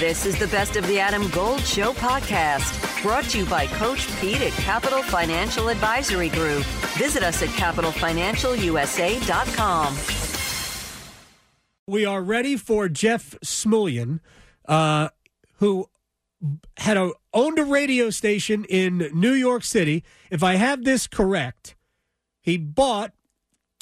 This 0.00 0.24
is 0.24 0.38
the 0.38 0.46
Best 0.46 0.76
of 0.76 0.86
the 0.86 0.98
Adam 0.98 1.28
Gold 1.28 1.60
Show 1.60 1.92
podcast, 1.92 3.02
brought 3.02 3.24
to 3.24 3.40
you 3.40 3.44
by 3.44 3.66
Coach 3.66 4.08
Pete 4.18 4.40
at 4.40 4.52
Capital 4.52 5.02
Financial 5.02 5.68
Advisory 5.68 6.30
Group. 6.30 6.64
Visit 6.96 7.22
us 7.22 7.42
at 7.42 7.50
capitalfinancialusa.com. 7.50 9.96
We 11.86 12.06
are 12.06 12.22
ready 12.22 12.56
for 12.56 12.88
Jeff 12.88 13.36
Smulyan, 13.44 14.20
uh, 14.66 15.10
who 15.56 15.90
had 16.78 16.96
a, 16.96 17.12
owned 17.34 17.58
a 17.58 17.64
radio 17.64 18.08
station 18.08 18.64
in 18.70 19.10
New 19.12 19.34
York 19.34 19.64
City. 19.64 20.02
If 20.30 20.42
I 20.42 20.54
have 20.54 20.84
this 20.84 21.06
correct, 21.06 21.76
he 22.40 22.56
bought 22.56 23.12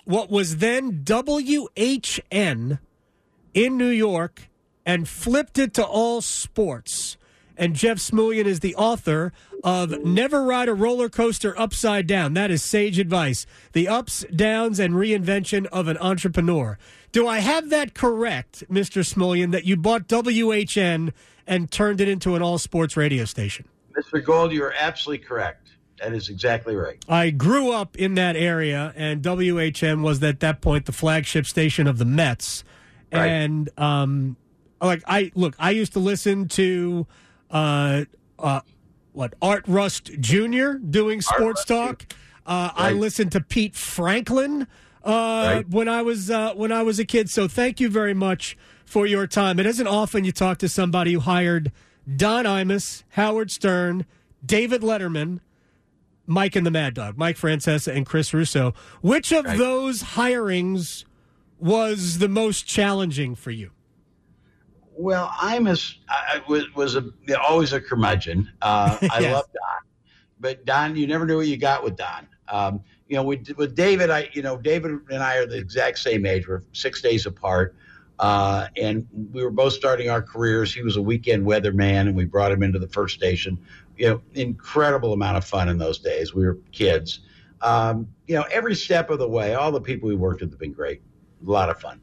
what 0.04 0.32
was 0.32 0.56
then 0.56 1.04
WHN 1.04 2.80
in 3.54 3.76
New 3.76 3.86
York 3.86 4.47
and 4.88 5.06
flipped 5.06 5.58
it 5.58 5.74
to 5.74 5.84
all 5.84 6.22
sports. 6.22 7.18
And 7.58 7.74
Jeff 7.74 7.98
Smulyan 7.98 8.46
is 8.46 8.60
the 8.60 8.74
author 8.74 9.32
of 9.62 10.02
Never 10.02 10.42
Ride 10.44 10.68
a 10.68 10.74
Roller 10.74 11.10
Coaster 11.10 11.58
Upside 11.60 12.06
Down. 12.06 12.32
That 12.32 12.50
is 12.50 12.62
sage 12.62 12.98
advice. 12.98 13.44
The 13.72 13.86
ups, 13.86 14.24
downs, 14.34 14.80
and 14.80 14.94
reinvention 14.94 15.66
of 15.66 15.88
an 15.88 15.98
entrepreneur. 15.98 16.78
Do 17.12 17.26
I 17.26 17.40
have 17.40 17.68
that 17.68 17.94
correct, 17.94 18.64
Mr. 18.70 19.04
Smulyan, 19.04 19.52
that 19.52 19.66
you 19.66 19.76
bought 19.76 20.08
WHN 20.08 21.12
and 21.46 21.70
turned 21.70 22.00
it 22.00 22.08
into 22.08 22.34
an 22.34 22.40
all 22.40 22.56
sports 22.56 22.96
radio 22.96 23.26
station? 23.26 23.68
Mr. 23.94 24.24
Gold, 24.24 24.52
you're 24.52 24.74
absolutely 24.78 25.22
correct. 25.26 25.68
That 26.00 26.14
is 26.14 26.30
exactly 26.30 26.76
right. 26.76 27.04
I 27.08 27.30
grew 27.30 27.72
up 27.72 27.96
in 27.96 28.14
that 28.14 28.36
area, 28.36 28.94
and 28.96 29.20
WHN 29.20 30.02
was 30.02 30.22
at 30.22 30.40
that 30.40 30.62
point 30.62 30.86
the 30.86 30.92
flagship 30.92 31.44
station 31.44 31.86
of 31.86 31.98
the 31.98 32.04
Mets. 32.06 32.64
Right. 33.12 33.26
And 33.26 33.68
um, 33.76 34.36
like 34.80 35.02
I 35.06 35.32
look, 35.34 35.54
I 35.58 35.70
used 35.70 35.92
to 35.94 35.98
listen 35.98 36.48
to 36.48 37.06
uh, 37.50 38.04
uh, 38.38 38.60
what 39.12 39.34
Art 39.42 39.64
Rust 39.66 40.10
Jr. 40.20 40.72
doing 40.74 41.20
sports 41.20 41.64
talk. 41.64 42.06
Uh, 42.46 42.70
I 42.74 42.92
listened 42.92 43.32
to 43.32 43.40
Pete 43.40 43.74
Franklin 43.76 44.66
uh, 45.04 45.10
Right. 45.56 45.68
when 45.68 45.88
I 45.88 46.02
was 46.02 46.30
uh, 46.30 46.54
when 46.54 46.72
I 46.72 46.82
was 46.82 46.98
a 46.98 47.04
kid. 47.04 47.28
So 47.30 47.46
thank 47.48 47.80
you 47.80 47.88
very 47.90 48.14
much 48.14 48.56
for 48.86 49.06
your 49.06 49.26
time. 49.26 49.58
It 49.60 49.66
isn't 49.66 49.86
often 49.86 50.24
you 50.24 50.32
talk 50.32 50.58
to 50.58 50.68
somebody 50.68 51.12
who 51.14 51.20
hired 51.20 51.72
Don 52.16 52.44
Imus, 52.46 53.04
Howard 53.10 53.50
Stern, 53.50 54.06
David 54.44 54.80
Letterman, 54.80 55.40
Mike 56.26 56.56
and 56.56 56.64
the 56.64 56.70
Mad 56.70 56.94
Dog, 56.94 57.18
Mike 57.18 57.36
Francesa, 57.36 57.94
and 57.94 58.06
Chris 58.06 58.32
Russo. 58.32 58.72
Which 59.02 59.30
of 59.32 59.44
Right. 59.44 59.58
those 59.58 60.02
hirings 60.02 61.04
was 61.58 62.18
the 62.18 62.28
most 62.28 62.66
challenging 62.66 63.34
for 63.34 63.50
you? 63.50 63.72
Well, 64.98 65.32
I'm 65.40 65.68
a, 65.68 65.76
I 66.08 66.42
was, 66.48 66.64
was 66.74 66.96
a, 66.96 67.04
always 67.40 67.72
a 67.72 67.80
curmudgeon. 67.80 68.50
Uh, 68.60 68.98
I 69.12 69.20
love 69.30 69.44
Don, 69.44 69.80
but 70.40 70.64
Don, 70.64 70.96
you 70.96 71.06
never 71.06 71.24
knew 71.24 71.36
what 71.36 71.46
you 71.46 71.56
got 71.56 71.84
with 71.84 71.96
Don. 71.96 72.26
Um, 72.48 72.80
you 73.06 73.14
know, 73.14 73.22
with, 73.22 73.48
with 73.56 73.76
David, 73.76 74.10
I, 74.10 74.28
you 74.32 74.42
know, 74.42 74.56
David 74.56 74.98
and 75.08 75.22
I 75.22 75.36
are 75.36 75.46
the 75.46 75.56
exact 75.56 75.98
same 76.00 76.26
age. 76.26 76.48
We're 76.48 76.62
six 76.72 77.00
days 77.00 77.26
apart. 77.26 77.76
Uh, 78.18 78.66
and 78.76 79.06
we 79.32 79.44
were 79.44 79.52
both 79.52 79.72
starting 79.72 80.10
our 80.10 80.20
careers. 80.20 80.74
He 80.74 80.82
was 80.82 80.96
a 80.96 81.02
weekend 81.02 81.46
weatherman, 81.46 82.08
and 82.08 82.16
we 82.16 82.24
brought 82.24 82.50
him 82.50 82.64
into 82.64 82.80
the 82.80 82.88
first 82.88 83.14
station. 83.14 83.56
You 83.96 84.08
know, 84.08 84.22
incredible 84.34 85.12
amount 85.12 85.36
of 85.36 85.44
fun 85.44 85.68
in 85.68 85.78
those 85.78 86.00
days. 86.00 86.34
We 86.34 86.44
were 86.44 86.58
kids. 86.72 87.20
Um, 87.60 88.08
you 88.26 88.34
know, 88.34 88.44
every 88.50 88.74
step 88.74 89.10
of 89.10 89.20
the 89.20 89.28
way, 89.28 89.54
all 89.54 89.70
the 89.70 89.80
people 89.80 90.08
we 90.08 90.16
worked 90.16 90.40
with 90.40 90.50
have 90.50 90.58
been 90.58 90.72
great. 90.72 91.02
A 91.46 91.50
lot 91.50 91.68
of 91.68 91.80
fun. 91.80 92.00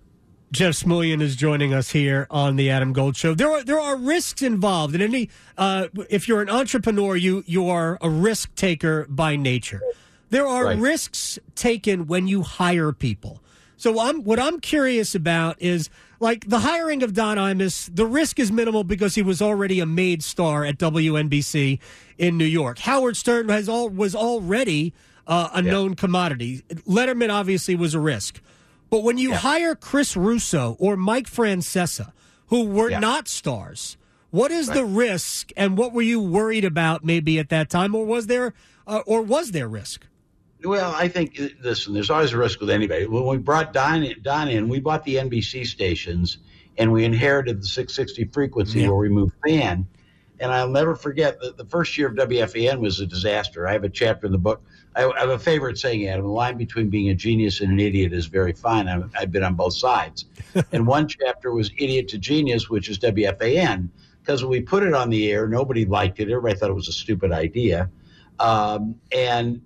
Jeff 0.51 0.75
Smulyan 0.75 1.21
is 1.21 1.35
joining 1.35 1.73
us 1.73 1.89
here 1.89 2.27
on 2.29 2.55
the 2.55 2.69
Adam 2.69 2.93
Gold 2.93 3.17
Show. 3.17 3.33
There 3.33 3.49
are 3.51 3.63
there 3.63 3.79
are 3.79 3.97
risks 3.97 4.41
involved, 4.41 4.93
and 4.93 5.03
any 5.03 5.29
uh, 5.57 5.87
if 6.09 6.27
you're 6.27 6.41
an 6.41 6.49
entrepreneur, 6.49 7.15
you 7.15 7.43
you 7.45 7.67
are 7.67 7.97
a 8.01 8.09
risk 8.09 8.53
taker 8.55 9.05
by 9.09 9.35
nature. 9.35 9.81
There 10.29 10.47
are 10.47 10.65
Right. 10.65 10.77
risks 10.79 11.37
taken 11.55 12.07
when 12.07 12.27
you 12.27 12.41
hire 12.43 12.91
people. 12.93 13.41
So 13.77 13.99
I'm 13.99 14.23
what 14.23 14.39
I'm 14.39 14.59
curious 14.61 15.13
about 15.13 15.61
is 15.61 15.89
like 16.21 16.47
the 16.47 16.59
hiring 16.59 17.03
of 17.03 17.13
Don 17.13 17.37
Imus. 17.37 17.89
The 17.93 18.05
risk 18.05 18.39
is 18.39 18.49
minimal 18.51 18.85
because 18.85 19.15
he 19.15 19.21
was 19.21 19.41
already 19.41 19.79
a 19.81 19.85
made 19.85 20.23
star 20.23 20.63
at 20.63 20.77
WNBC 20.77 21.79
in 22.17 22.37
New 22.37 22.45
York. 22.45 22.79
Howard 22.79 23.17
Stern 23.17 23.49
has 23.49 23.67
all 23.67 23.89
was 23.89 24.15
already 24.15 24.93
uh, 25.27 25.49
a 25.53 25.61
Yeah. 25.63 25.71
known 25.71 25.95
commodity. 25.95 26.63
Letterman 26.87 27.29
obviously 27.33 27.75
was 27.75 27.93
a 27.93 27.99
risk. 27.99 28.39
But 28.95 29.03
when 29.03 29.17
you 29.17 29.31
Yeah. 29.31 29.39
hire 29.39 29.75
Chris 29.75 30.15
Russo 30.15 30.77
or 30.79 30.95
Mike 30.95 31.29
Francesa, 31.29 32.13
who 32.47 32.63
were 32.63 32.89
Yeah. 32.89 32.99
not 32.99 33.27
stars, 33.27 33.97
what 34.31 34.51
is 34.51 34.67
the 34.69 34.85
risk, 34.85 35.51
and 35.57 35.77
what 35.77 35.91
were 35.91 36.01
you 36.01 36.21
worried 36.21 36.63
about 36.63 37.03
maybe 37.03 37.37
at 37.37 37.49
that 37.49 37.69
time, 37.69 37.93
or 37.93 38.05
was 38.05 38.27
there, 38.27 38.53
uh, 38.87 39.01
or 39.05 39.21
was 39.21 39.51
there 39.51 39.67
risk? 39.67 40.07
Well, 40.63 40.93
I 40.95 41.09
think 41.09 41.37
listen. 41.61 41.93
There's 41.93 42.09
always 42.09 42.31
a 42.31 42.37
risk 42.37 42.61
with 42.61 42.69
anybody. 42.69 43.05
When 43.05 43.25
we 43.25 43.35
brought 43.37 43.73
Don 43.73 44.01
in, 44.01 44.15
Don 44.21 44.47
in, 44.47 44.69
we 44.69 44.79
bought 44.79 45.03
the 45.03 45.17
NBC 45.19 45.65
stations, 45.65 46.37
and 46.77 46.89
we 46.93 47.03
inherited 47.03 47.61
the 47.61 47.67
660 47.67 48.23
frequency 48.31 48.79
Yeah. 48.83 48.87
where 48.87 48.97
we 48.99 49.09
moved 49.09 49.33
fan. 49.45 49.85
And 50.39 50.51
I'll 50.51 50.69
never 50.69 50.95
forget 50.95 51.39
that 51.39 51.57
the 51.57 51.65
first 51.65 51.97
year 51.97 52.07
of 52.07 52.15
WFAN 52.15 52.79
was 52.79 52.99
a 52.99 53.05
disaster. 53.05 53.67
I 53.67 53.73
have 53.73 53.83
a 53.83 53.89
chapter 53.89 54.25
in 54.25 54.31
the 54.31 54.37
book. 54.37 54.61
I, 54.95 55.05
I 55.05 55.19
have 55.21 55.29
a 55.29 55.39
favorite 55.39 55.77
saying, 55.77 56.07
Adam. 56.07 56.25
The 56.25 56.31
line 56.31 56.57
between 56.57 56.89
being 56.89 57.09
a 57.09 57.15
genius 57.15 57.61
and 57.61 57.71
an 57.71 57.79
idiot 57.79 58.11
is 58.13 58.25
very 58.25 58.53
fine. 58.53 58.87
I've, 58.87 59.09
I've 59.17 59.31
been 59.31 59.43
on 59.43 59.55
both 59.55 59.75
sides. 59.75 60.25
and 60.71 60.85
one 60.85 61.07
chapter 61.07 61.53
was 61.53 61.71
idiot 61.77 62.07
to 62.09 62.17
genius, 62.17 62.69
which 62.69 62.89
is 62.89 62.99
WFAN, 62.99 63.89
because 64.21 64.43
when 64.43 64.51
we 64.51 64.61
put 64.61 64.83
it 64.83 64.93
on 64.93 65.09
the 65.09 65.31
air, 65.31 65.47
nobody 65.47 65.85
liked 65.85 66.19
it. 66.19 66.29
Everybody 66.29 66.55
thought 66.55 66.69
it 66.69 66.73
was 66.73 66.89
a 66.89 66.93
stupid 66.93 67.31
idea. 67.31 67.89
Um, 68.39 68.95
and 69.13 69.61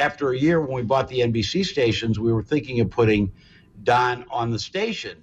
after 0.00 0.30
a 0.30 0.38
year, 0.38 0.60
when 0.60 0.72
we 0.72 0.82
bought 0.82 1.08
the 1.08 1.20
NBC 1.20 1.64
stations, 1.64 2.18
we 2.18 2.32
were 2.32 2.42
thinking 2.42 2.80
of 2.80 2.90
putting 2.90 3.32
Don 3.82 4.24
on 4.30 4.50
the 4.50 4.58
station. 4.58 5.22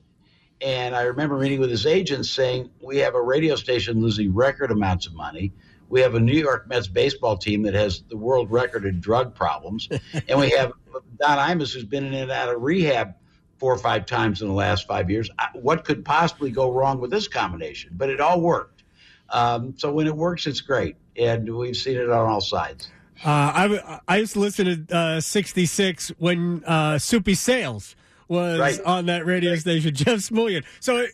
And 0.63 0.95
I 0.95 1.03
remember 1.03 1.37
meeting 1.37 1.59
with 1.59 1.69
his 1.69 1.85
agents 1.85 2.29
saying, 2.29 2.69
We 2.81 2.97
have 2.99 3.15
a 3.15 3.21
radio 3.21 3.55
station 3.55 4.01
losing 4.01 4.33
record 4.33 4.71
amounts 4.71 5.07
of 5.07 5.13
money. 5.13 5.51
We 5.89 6.01
have 6.01 6.15
a 6.15 6.19
New 6.19 6.39
York 6.39 6.67
Mets 6.67 6.87
baseball 6.87 7.37
team 7.37 7.63
that 7.63 7.73
has 7.73 8.01
the 8.09 8.17
world 8.17 8.49
record 8.49 8.85
in 8.85 8.99
drug 9.01 9.35
problems. 9.35 9.89
and 10.27 10.39
we 10.39 10.51
have 10.51 10.71
Don 11.19 11.37
Imus, 11.37 11.73
who's 11.73 11.83
been 11.83 12.05
in 12.05 12.13
and 12.13 12.31
out 12.31 12.49
of 12.49 12.61
rehab 12.61 13.13
four 13.57 13.73
or 13.73 13.77
five 13.77 14.05
times 14.05 14.41
in 14.41 14.47
the 14.47 14.53
last 14.53 14.87
five 14.87 15.11
years. 15.11 15.29
What 15.53 15.83
could 15.83 16.03
possibly 16.05 16.49
go 16.49 16.71
wrong 16.71 16.99
with 16.99 17.11
this 17.11 17.27
combination? 17.27 17.91
But 17.93 18.09
it 18.09 18.21
all 18.21 18.41
worked. 18.41 18.83
Um, 19.29 19.73
so 19.77 19.91
when 19.91 20.07
it 20.07 20.15
works, 20.15 20.47
it's 20.47 20.61
great. 20.61 20.95
And 21.17 21.55
we've 21.55 21.75
seen 21.77 21.97
it 21.97 22.09
on 22.09 22.29
all 22.29 22.41
sides. 22.41 22.89
Uh, 23.23 23.29
I, 23.29 23.99
I 24.07 24.17
used 24.17 24.33
to 24.33 24.39
listen 24.39 24.87
to 24.87 24.95
uh, 24.95 25.21
66 25.21 26.09
when 26.17 26.63
uh, 26.65 26.97
Soupy 26.97 27.35
Sales 27.35 27.95
was 28.33 28.59
Right. 28.59 28.79
on 28.85 29.05
that 29.05 29.25
radio 29.25 29.55
station, 29.55 29.93
Jeff 30.01 30.19
Smulyan. 30.19 30.63
So 30.81 31.05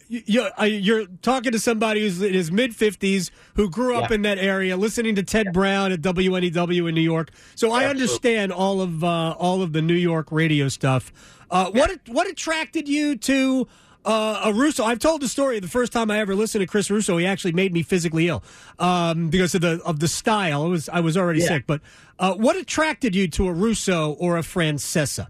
uh, 0.59 0.63
you're 0.63 1.05
talking 1.21 1.51
to 1.51 1.59
somebody 1.59 2.01
who's 2.01 2.21
in 2.21 2.33
his 2.33 2.51
mid 2.51 2.71
50s 2.71 3.29
who 3.55 3.69
grew 3.69 3.95
up 3.95 4.09
Yeah. 4.09 4.15
in 4.15 4.21
that 4.23 4.37
area, 4.39 4.75
listening 4.77 5.15
to 5.15 5.23
Ted 5.23 5.53
Brown 5.53 5.91
at 5.91 6.01
WNEW 6.01 6.89
in 6.89 6.95
New 6.95 7.01
York. 7.01 7.29
So 7.55 7.71
I 7.71 7.85
understand 7.85 8.51
all 8.51 8.81
of 8.81 9.03
uh, 9.03 9.35
all 9.37 9.61
of 9.61 9.73
the 9.73 9.81
New 9.81 9.93
York 10.11 10.31
radio 10.31 10.67
stuff. 10.69 11.11
Uh, 11.51 11.69
What 11.71 11.91
what 12.07 12.27
attracted 12.27 12.87
you 12.87 13.15
to 13.17 13.67
uh, 14.05 14.41
a 14.45 14.53
Russo? 14.53 14.83
I've 14.85 14.99
told 14.99 15.21
the 15.21 15.27
story. 15.27 15.59
The 15.59 15.67
first 15.67 15.91
time 15.91 16.09
I 16.09 16.19
ever 16.19 16.33
listened 16.35 16.61
to 16.61 16.67
Chris 16.67 16.89
Russo, 16.89 17.17
he 17.17 17.25
actually 17.25 17.51
made 17.53 17.73
me 17.73 17.83
physically 17.83 18.27
ill 18.29 18.43
um, 18.79 19.29
because 19.29 19.53
of 19.55 19.61
the 19.61 19.81
of 19.83 19.99
the 19.99 20.07
style. 20.07 20.65
It 20.65 20.69
was 20.69 20.87
I 20.89 20.99
was 21.01 21.17
already 21.17 21.41
Yeah. 21.41 21.47
sick. 21.47 21.63
But 21.67 21.81
uh, 22.17 22.33
what 22.35 22.55
attracted 22.55 23.13
you 23.15 23.27
to 23.29 23.47
a 23.47 23.53
Russo 23.53 24.11
or 24.13 24.37
a 24.37 24.41
Francesa? 24.41 25.27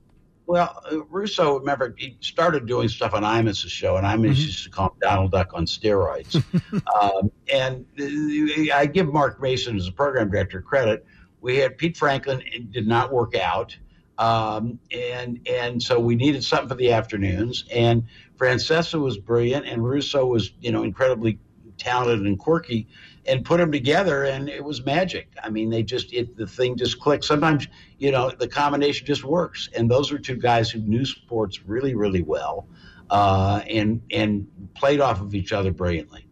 Well, 0.49 0.81
uh, 0.91 1.03
Russo, 1.11 1.59
remember, 1.59 1.93
he 1.95 2.17
started 2.21 2.65
doing 2.65 2.89
stuff 2.89 3.13
on 3.13 3.21
Imus's 3.21 3.71
show, 3.71 3.97
and 3.97 4.07
Imus 4.07 4.37
used 4.37 4.63
to 4.63 4.71
call 4.71 4.87
him 4.87 4.95
Donald 4.99 5.31
Duck 5.31 5.51
on 5.53 5.67
steroids. 5.67 6.43
um, 6.99 7.29
and 7.53 7.85
uh, 7.99 8.75
I 8.75 8.87
give 8.87 9.13
Mark 9.13 9.39
Mason, 9.39 9.77
as 9.77 9.87
a 9.87 9.91
program 9.91 10.31
director, 10.31 10.59
credit. 10.59 11.05
We 11.39 11.57
had 11.57 11.77
Pete 11.77 11.95
Franklin, 11.95 12.41
it 12.47 12.71
did 12.71 12.87
not 12.87 13.13
work 13.13 13.35
out. 13.35 13.77
Um, 14.17 14.79
and 14.91 15.39
and 15.47 15.83
so 15.83 15.99
we 15.99 16.15
needed 16.15 16.43
something 16.43 16.67
for 16.67 16.73
the 16.73 16.93
afternoons. 16.93 17.65
And 17.71 18.07
Francesa 18.35 18.99
was 18.99 19.19
brilliant, 19.19 19.67
and 19.67 19.83
Russo 19.83 20.25
was, 20.25 20.53
you 20.61 20.71
know, 20.71 20.81
incredibly 20.81 21.37
talented 21.77 22.25
and 22.25 22.39
quirky 22.39 22.87
and 23.29 23.45
put 23.45 23.57
them 23.57 23.71
together 23.71 24.23
and 24.25 24.49
it 24.49 24.63
was 24.63 24.83
magic 24.85 25.29
i 25.43 25.49
mean 25.49 25.69
they 25.69 25.83
just 25.83 26.11
it 26.13 26.35
the 26.35 26.47
thing 26.47 26.75
just 26.75 26.99
clicked 26.99 27.23
sometimes 27.23 27.67
you 27.99 28.11
know 28.11 28.29
the 28.39 28.47
combination 28.47 29.05
just 29.05 29.23
works 29.23 29.69
and 29.75 29.89
those 29.89 30.11
are 30.11 30.17
two 30.17 30.35
guys 30.35 30.69
who 30.71 30.79
knew 30.79 31.05
sports 31.05 31.63
really 31.65 31.93
really 31.95 32.21
well 32.23 32.67
uh, 33.11 33.61
and 33.69 34.01
and 34.11 34.47
played 34.75 34.99
off 34.99 35.21
of 35.21 35.33
each 35.35 35.51
other 35.53 35.71
brilliantly 35.71 36.25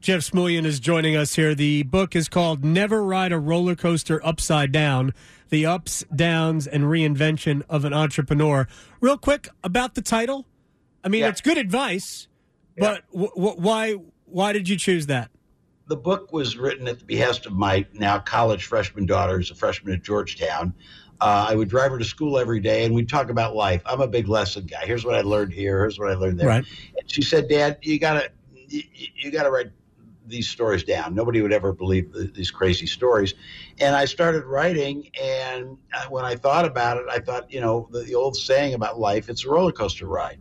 Jeff 0.00 0.22
Smulyan 0.22 0.64
is 0.64 0.80
joining 0.80 1.14
us 1.14 1.34
here. 1.36 1.54
The 1.54 1.84
book 1.84 2.16
is 2.16 2.28
called 2.28 2.64
Never 2.64 3.04
Ride 3.04 3.30
a 3.30 3.38
Roller 3.38 3.76
Coaster 3.76 4.20
Upside 4.26 4.72
Down 4.72 5.12
The 5.50 5.64
Ups, 5.64 6.04
Downs, 6.12 6.66
and 6.66 6.82
Reinvention 6.82 7.62
of 7.68 7.84
an 7.84 7.92
Entrepreneur. 7.92 8.66
Real 9.00 9.16
quick 9.16 9.48
about 9.62 9.94
the 9.94 10.02
title. 10.02 10.44
I 11.04 11.08
mean, 11.08 11.20
Yeah. 11.20 11.28
it's 11.28 11.40
good 11.40 11.56
advice, 11.56 12.26
But 12.76 13.04
w- 13.12 13.30
w- 13.36 13.54
why 13.60 13.92
why 14.24 14.52
did 14.52 14.68
you 14.68 14.76
choose 14.76 15.06
that? 15.06 15.30
The 15.92 15.96
book 15.98 16.32
was 16.32 16.56
written 16.56 16.88
at 16.88 17.00
the 17.00 17.04
behest 17.04 17.44
of 17.44 17.52
my 17.52 17.84
now 17.92 18.18
college 18.18 18.64
freshman 18.64 19.04
daughter, 19.04 19.36
who's 19.36 19.50
a 19.50 19.54
freshman 19.54 19.92
at 19.92 20.02
Georgetown. 20.02 20.72
Uh, 21.20 21.48
I 21.50 21.54
would 21.54 21.68
drive 21.68 21.90
her 21.90 21.98
to 21.98 22.04
school 22.06 22.38
every 22.38 22.60
day, 22.60 22.86
and 22.86 22.94
we'd 22.94 23.10
talk 23.10 23.28
about 23.28 23.54
life. 23.54 23.82
I'm 23.84 24.00
a 24.00 24.08
big 24.08 24.26
lesson 24.26 24.64
guy. 24.64 24.86
Here's 24.86 25.04
what 25.04 25.16
I 25.16 25.20
learned 25.20 25.52
here. 25.52 25.80
Here's 25.80 25.98
what 25.98 26.10
I 26.10 26.14
learned 26.14 26.40
there. 26.40 26.48
Right. 26.48 26.64
And 26.98 27.10
she 27.12 27.20
said, 27.20 27.46
"Dad, 27.46 27.76
you 27.82 27.98
gotta 27.98 28.32
you, 28.68 28.84
you 29.14 29.30
gotta 29.30 29.50
write 29.50 29.66
these 30.26 30.48
stories 30.48 30.82
down. 30.82 31.14
Nobody 31.14 31.42
would 31.42 31.52
ever 31.52 31.74
believe 31.74 32.10
th- 32.14 32.32
these 32.32 32.50
crazy 32.50 32.86
stories." 32.86 33.34
And 33.78 33.94
I 33.94 34.06
started 34.06 34.46
writing, 34.46 35.10
and 35.22 35.76
uh, 35.92 36.06
when 36.08 36.24
I 36.24 36.36
thought 36.36 36.64
about 36.64 36.96
it, 36.96 37.04
I 37.10 37.18
thought, 37.18 37.52
you 37.52 37.60
know, 37.60 37.86
the, 37.90 38.00
the 38.00 38.14
old 38.14 38.34
saying 38.34 38.72
about 38.72 38.98
life: 38.98 39.28
it's 39.28 39.44
a 39.44 39.50
roller 39.50 39.72
coaster 39.72 40.06
ride. 40.06 40.40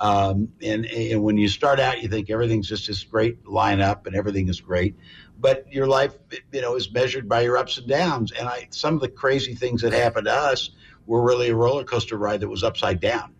Um, 0.00 0.52
and, 0.62 0.86
and 0.86 1.22
when 1.22 1.36
you 1.36 1.48
start 1.48 1.80
out, 1.80 2.02
you 2.02 2.08
think 2.08 2.30
everything's 2.30 2.68
just 2.68 2.86
this 2.86 3.02
great 3.04 3.44
lineup 3.44 4.06
and 4.06 4.14
everything 4.14 4.48
is 4.48 4.60
great, 4.60 4.94
but 5.40 5.70
your 5.72 5.86
life, 5.86 6.14
you 6.52 6.60
know, 6.60 6.76
is 6.76 6.90
measured 6.92 7.28
by 7.28 7.40
your 7.40 7.56
ups 7.56 7.78
and 7.78 7.88
downs. 7.88 8.32
And 8.32 8.48
I, 8.48 8.68
some 8.70 8.94
of 8.94 9.00
the 9.00 9.08
crazy 9.08 9.54
things 9.54 9.82
that 9.82 9.92
happened 9.92 10.26
to 10.26 10.32
us 10.34 10.70
were 11.06 11.22
really 11.22 11.48
a 11.48 11.54
roller 11.54 11.84
coaster 11.84 12.16
ride 12.16 12.40
that 12.40 12.48
was 12.48 12.62
upside 12.62 13.00
down, 13.00 13.34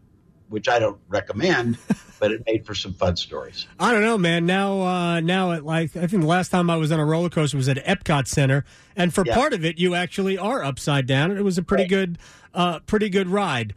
which 0.49 0.69
I 0.69 0.79
don't 0.81 0.99
recommend, 1.09 1.79
but 2.19 2.33
it 2.33 2.43
made 2.47 2.67
for 2.67 2.75
some 2.75 2.93
fun 2.93 3.17
stories. 3.17 3.67
I 3.79 3.93
don't 3.93 4.03
know, 4.03 4.19
man. 4.19 4.45
Now, 4.45 4.81
uh, 4.81 5.21
now 5.21 5.53
at 5.53 5.65
like 5.65 5.95
I 5.97 6.09
think 6.09 6.23
the 6.23 6.29
last 6.29 6.49
time 6.49 6.71
I 6.71 6.77
was 6.77 6.91
on 6.91 6.99
a 6.99 7.05
roller 7.05 7.29
coaster 7.31 7.57
was 7.57 7.69
at 7.69 7.77
Epcot 7.85 8.27
Center, 8.27 8.65
and 8.97 9.15
for 9.15 9.23
Yeah. 9.25 9.35
part 9.35 9.53
of 9.53 9.65
it, 9.65 9.79
you 9.79 9.95
actually 9.95 10.37
are 10.37 10.65
upside 10.65 11.07
down, 11.07 11.31
and 11.31 11.39
it 11.39 11.45
was 11.45 11.57
a 11.59 11.63
pretty 11.63 11.85
Right. 11.85 11.89
good, 11.91 12.19
uh, 12.53 12.81
pretty 12.81 13.09
good 13.11 13.29
ride. 13.29 13.75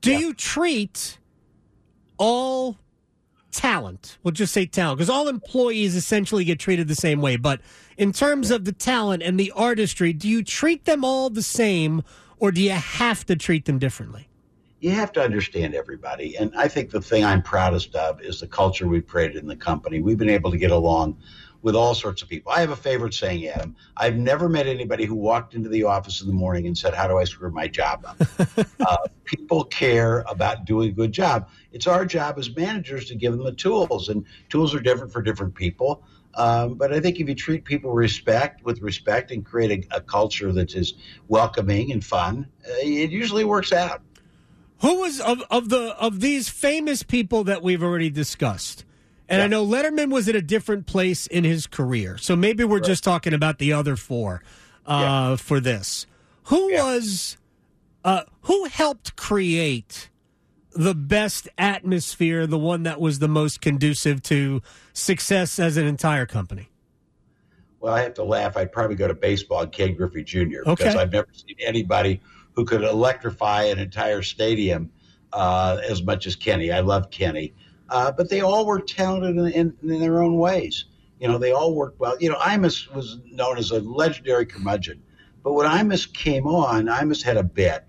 Do 0.00 0.12
Yeah. 0.12 0.18
you 0.18 0.34
treat 0.34 1.18
all 2.22 2.78
talent? 3.50 4.16
We'll 4.22 4.32
just 4.32 4.52
say 4.52 4.64
talent, 4.64 4.98
because 4.98 5.10
all 5.10 5.28
employees 5.28 5.96
essentially 5.96 6.44
get 6.44 6.60
treated 6.60 6.86
the 6.86 6.94
same 6.94 7.20
way. 7.20 7.36
But 7.36 7.60
in 7.98 8.12
terms 8.12 8.50
of 8.52 8.64
the 8.64 8.72
talent 8.72 9.22
and 9.24 9.38
the 9.38 9.50
artistry, 9.56 10.12
do 10.12 10.28
you 10.28 10.44
treat 10.44 10.84
them 10.84 11.04
all 11.04 11.30
the 11.30 11.42
same, 11.42 12.02
or 12.38 12.52
do 12.52 12.62
you 12.62 12.70
have 12.70 13.26
to 13.26 13.36
treat 13.36 13.64
them 13.64 13.78
differently? 13.78 14.28
you 14.82 14.90
have 14.90 15.12
to 15.12 15.22
understand 15.22 15.76
everybody. 15.76 16.36
And 16.36 16.52
I 16.56 16.66
think 16.66 16.90
the 16.90 17.00
thing 17.00 17.24
I'm 17.24 17.40
proudest 17.40 17.94
of 17.94 18.20
is 18.20 18.40
the 18.40 18.48
culture 18.48 18.88
we've 18.88 19.06
created 19.06 19.36
in 19.36 19.46
the 19.46 19.54
company. 19.54 20.02
We've 20.02 20.18
been 20.18 20.28
able 20.28 20.50
to 20.50 20.58
get 20.58 20.72
along 20.72 21.18
with 21.62 21.76
all 21.76 21.94
sorts 21.94 22.22
of 22.22 22.28
people. 22.28 22.52
I 22.52 22.60
have 22.60 22.70
a 22.70 22.76
favorite 22.76 23.14
saying, 23.14 23.46
Adam. 23.46 23.76
I've 23.96 24.16
never 24.16 24.48
met 24.48 24.66
anybody 24.66 25.04
who 25.04 25.14
walked 25.14 25.54
into 25.54 25.68
the 25.68 25.84
office 25.84 26.20
in 26.20 26.26
the 26.26 26.32
morning 26.32 26.66
and 26.66 26.76
said, 26.76 26.92
How 26.92 27.06
do 27.06 27.18
I 27.18 27.24
screw 27.24 27.50
my 27.50 27.68
job 27.68 28.04
up? 28.04 28.20
uh, 28.80 28.96
people 29.24 29.64
care 29.64 30.24
about 30.28 30.64
doing 30.64 30.90
a 30.90 30.92
good 30.92 31.12
job. 31.12 31.48
It's 31.72 31.86
our 31.86 32.04
job 32.04 32.38
as 32.38 32.54
managers 32.54 33.06
to 33.06 33.14
give 33.14 33.32
them 33.32 33.44
the 33.44 33.52
tools, 33.52 34.08
and 34.08 34.26
tools 34.48 34.74
are 34.74 34.80
different 34.80 35.12
for 35.12 35.22
different 35.22 35.54
people. 35.54 36.02
Um, 36.34 36.74
but 36.74 36.92
I 36.92 37.00
think 37.00 37.20
if 37.20 37.28
you 37.28 37.34
treat 37.34 37.64
people 37.64 37.92
respect 37.92 38.64
with 38.64 38.80
respect 38.80 39.30
and 39.30 39.44
create 39.44 39.86
a, 39.90 39.96
a 39.96 40.00
culture 40.00 40.50
that 40.52 40.74
is 40.74 40.94
welcoming 41.28 41.92
and 41.92 42.04
fun, 42.04 42.48
uh, 42.66 42.72
it 42.80 43.10
usually 43.10 43.44
works 43.44 43.72
out. 43.72 44.02
Who 44.80 45.00
was 45.00 45.20
of, 45.20 45.42
of 45.50 45.68
the 45.68 45.94
of 46.00 46.20
these 46.20 46.48
famous 46.48 47.02
people 47.02 47.44
that 47.44 47.62
we've 47.62 47.82
already 47.82 48.10
discussed? 48.10 48.84
And 49.32 49.42
I 49.42 49.46
know 49.46 49.66
Letterman 49.66 50.12
was 50.12 50.28
at 50.28 50.36
a 50.36 50.42
different 50.42 50.86
place 50.86 51.26
in 51.26 51.42
his 51.44 51.66
career, 51.66 52.18
so 52.18 52.36
maybe 52.36 52.64
we're 52.64 52.80
just 52.80 53.02
talking 53.02 53.32
about 53.32 53.58
the 53.58 53.72
other 53.72 53.96
four 53.96 54.42
uh, 54.86 54.98
Yeah. 55.30 55.36
for 55.36 55.58
this. 55.58 56.06
Who 56.44 56.70
Yeah. 56.70 56.84
was 56.84 57.38
uh, 58.04 58.22
who 58.42 58.64
helped 58.66 59.16
create 59.16 60.10
the 60.74 60.94
best 60.94 61.48
atmosphere, 61.56 62.46
the 62.46 62.58
one 62.58 62.82
that 62.82 63.00
was 63.00 63.20
the 63.20 63.28
most 63.28 63.60
conducive 63.60 64.22
to 64.24 64.60
success 64.92 65.58
as 65.58 65.76
an 65.76 65.86
entire 65.86 66.26
company? 66.26 66.68
Well, 67.80 67.94
I 67.94 68.02
have 68.02 68.14
to 68.14 68.24
laugh. 68.24 68.56
I'd 68.56 68.72
probably 68.72 68.96
go 68.96 69.08
to 69.08 69.14
baseball 69.14 69.62
and 69.62 69.72
Ken 69.72 69.94
Griffey 69.94 70.22
Jr. 70.24 70.62
because 70.64 70.94
I've 70.96 71.12
never 71.12 71.28
seen 71.32 71.56
anybody 71.60 72.20
who 72.54 72.64
could 72.64 72.82
electrify 72.82 73.64
an 73.64 73.78
entire 73.78 74.22
stadium 74.22 74.90
uh, 75.32 75.78
as 75.88 76.02
much 76.02 76.26
as 76.26 76.36
Kenny. 76.36 76.70
I 76.72 76.80
love 76.80 77.10
Kenny, 77.10 77.54
uh, 77.92 78.10
but 78.10 78.30
they 78.30 78.40
all 78.40 78.64
were 78.64 78.80
talented 78.80 79.36
in, 79.36 79.52
in, 79.52 79.76
in 79.82 80.00
their 80.00 80.22
own 80.22 80.38
ways. 80.38 80.86
You 81.20 81.28
know, 81.28 81.36
they 81.36 81.52
all 81.52 81.74
worked 81.74 82.00
well. 82.00 82.16
You 82.18 82.30
know, 82.30 82.38
Imus 82.38 82.92
was 82.92 83.18
known 83.30 83.58
as 83.58 83.70
a 83.70 83.80
legendary 83.80 84.46
curmudgeon, 84.46 85.02
but 85.42 85.52
when 85.52 85.66
Imus 85.66 86.10
came 86.10 86.46
on, 86.46 86.86
Imus 86.86 87.22
had 87.22 87.36
a 87.36 87.42
bet 87.42 87.86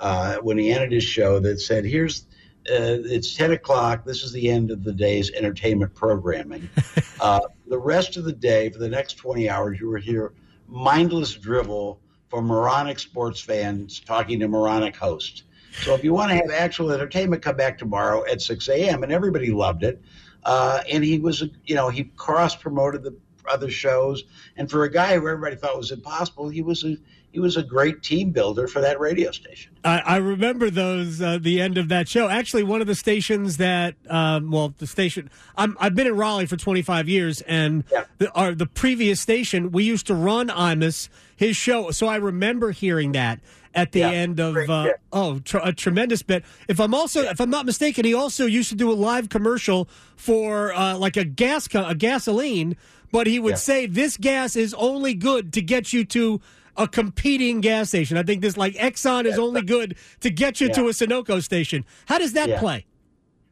uh, 0.00 0.36
when 0.36 0.56
he 0.56 0.72
ended 0.72 0.92
his 0.92 1.04
show 1.04 1.38
that 1.40 1.60
said, 1.60 1.84
"Here's." 1.84 2.26
Uh, 2.66 3.04
it's 3.04 3.34
10 3.34 3.52
o'clock. 3.52 4.06
This 4.06 4.22
is 4.22 4.32
the 4.32 4.48
end 4.48 4.70
of 4.70 4.84
the 4.84 4.92
day's 4.94 5.30
entertainment 5.32 5.94
programming. 5.94 6.68
Uh, 7.20 7.40
the 7.68 7.78
rest 7.78 8.16
of 8.18 8.24
the 8.24 8.32
day, 8.32 8.68
for 8.68 8.78
the 8.78 8.88
next 8.88 9.14
20 9.14 9.48
hours, 9.48 9.80
you 9.80 9.88
will 9.88 10.00
hear 10.00 10.34
mindless 10.68 11.32
drivel 11.32 12.00
from 12.28 12.46
moronic 12.46 12.98
sports 12.98 13.40
fans 13.40 14.00
talking 14.00 14.40
to 14.40 14.48
moronic 14.48 14.96
hosts. 14.96 15.44
So 15.80 15.94
if 15.94 16.04
you 16.04 16.12
want 16.14 16.30
to 16.30 16.36
have 16.36 16.50
actual 16.50 16.90
entertainment, 16.92 17.42
come 17.42 17.56
back 17.56 17.78
tomorrow 17.78 18.24
at 18.30 18.40
6 18.40 18.68
a.m. 18.68 19.02
And 19.02 19.12
everybody 19.12 19.50
loved 19.50 19.82
it. 19.82 20.00
Uh, 20.44 20.82
and 20.90 21.02
he 21.04 21.18
was, 21.18 21.44
you 21.64 21.74
know, 21.74 21.88
he 21.88 22.04
cross 22.16 22.54
promoted 22.54 23.02
the 23.02 23.16
other 23.50 23.70
shows. 23.70 24.24
And 24.56 24.70
for 24.70 24.84
a 24.84 24.90
guy 24.90 25.14
who 25.14 25.28
everybody 25.28 25.56
thought 25.56 25.76
was 25.76 25.90
impossible, 25.90 26.48
he 26.48 26.62
was 26.62 26.84
a 26.84 26.96
he 27.34 27.40
was 27.40 27.56
a 27.56 27.64
great 27.64 28.00
team 28.00 28.30
builder 28.30 28.68
for 28.68 28.80
that 28.80 29.00
radio 29.00 29.32
station. 29.32 29.72
I, 29.84 29.98
I 29.98 30.16
remember 30.18 30.70
those 30.70 31.20
uh, 31.20 31.38
the 31.40 31.60
end 31.60 31.76
of 31.78 31.88
that 31.88 32.08
show. 32.08 32.28
Actually, 32.28 32.62
one 32.62 32.80
of 32.80 32.86
the 32.86 32.94
stations 32.94 33.56
that, 33.56 33.96
um, 34.08 34.52
well, 34.52 34.72
the 34.78 34.86
station 34.86 35.28
I'm, 35.56 35.76
I've 35.80 35.96
been 35.96 36.06
in 36.06 36.16
Raleigh 36.16 36.46
for 36.46 36.56
25 36.56 37.08
years, 37.08 37.40
and 37.40 37.82
Yeah. 37.90 38.04
the, 38.18 38.30
our, 38.34 38.54
the 38.54 38.66
previous 38.66 39.20
station 39.20 39.72
we 39.72 39.82
used 39.82 40.06
to 40.06 40.14
run 40.14 40.46
Imus 40.48 41.08
his 41.34 41.56
show, 41.56 41.90
so 41.90 42.06
I 42.06 42.16
remember 42.16 42.70
hearing 42.70 43.10
that 43.12 43.40
at 43.74 43.90
the 43.90 43.98
Yeah. 43.98 44.10
end 44.12 44.38
of 44.38 44.56
uh, 44.70 44.90
oh 45.12 45.40
tr- 45.40 45.58
a 45.60 45.72
tremendous 45.72 46.22
bit. 46.22 46.44
If 46.68 46.78
I'm 46.78 46.94
also 46.94 47.22
if 47.22 47.40
I'm 47.40 47.50
not 47.50 47.66
mistaken, 47.66 48.04
he 48.04 48.14
also 48.14 48.46
used 48.46 48.68
to 48.68 48.76
do 48.76 48.92
a 48.92 48.94
live 48.94 49.28
commercial 49.28 49.88
for 50.14 50.72
uh, 50.72 50.96
like 50.98 51.16
a 51.16 51.24
gas 51.24 51.66
co- 51.66 51.84
a 51.84 51.96
gasoline, 51.96 52.76
but 53.10 53.26
he 53.26 53.40
would 53.40 53.54
Yeah. 53.54 53.56
say 53.56 53.86
this 53.86 54.16
gas 54.16 54.54
is 54.54 54.72
only 54.74 55.14
good 55.14 55.52
to 55.54 55.62
get 55.62 55.92
you 55.92 56.04
to 56.04 56.40
a 56.76 56.88
competing 56.88 57.60
gas 57.60 57.88
station. 57.88 58.16
I 58.16 58.22
think 58.22 58.42
this 58.42 58.56
like 58.56 58.74
Exxon 58.74 59.24
is 59.26 59.38
only 59.38 59.62
good 59.62 59.96
to 60.20 60.30
get 60.30 60.60
you 60.60 60.68
to 60.70 60.82
a 60.86 60.90
Sunoco 60.90 61.42
station. 61.42 61.84
How 62.06 62.18
does 62.18 62.32
that 62.32 62.48
Yeah. 62.48 62.58
play? 62.60 62.86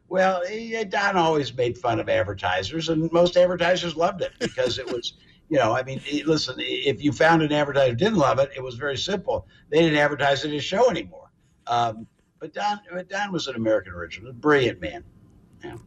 Well, 0.09 0.43
eh, 0.47 0.83
Don 0.83 1.15
always 1.17 1.55
made 1.55 1.77
fun 1.77 1.99
of 1.99 2.07
advertisers, 2.09 2.89
and 2.89 3.11
most 3.11 3.35
advertisers 3.37 3.95
loved 3.95 4.21
it 4.21 4.31
because 4.39 4.77
it 4.77 4.85
was, 4.91 5.13
you 5.49 5.57
know, 5.57 5.75
I 5.75 5.83
mean, 5.83 6.01
eh, 6.11 6.21
listen, 6.25 6.55
if 6.59 7.03
you 7.03 7.11
found 7.11 7.41
an 7.41 7.51
advertiser 7.51 7.95
didn't 7.95 8.17
love 8.19 8.37
it, 8.39 8.51
it 8.55 8.61
was 8.61 8.75
very 8.75 8.97
simple. 8.97 9.47
They 9.69 9.79
didn't 9.79 9.97
advertise 9.97 10.43
it 10.45 10.51
his 10.51 10.63
show 10.63 10.89
anymore. 10.89 11.31
Um, 11.67 12.05
but 12.39 12.53
Don, 12.53 12.79
but 12.91 13.09
Don 13.09 13.31
was 13.31 13.47
an 13.47 13.55
American 13.55 13.93
original, 13.93 14.29
a 14.31 14.33
brilliant 14.33 14.81
man. 14.81 15.03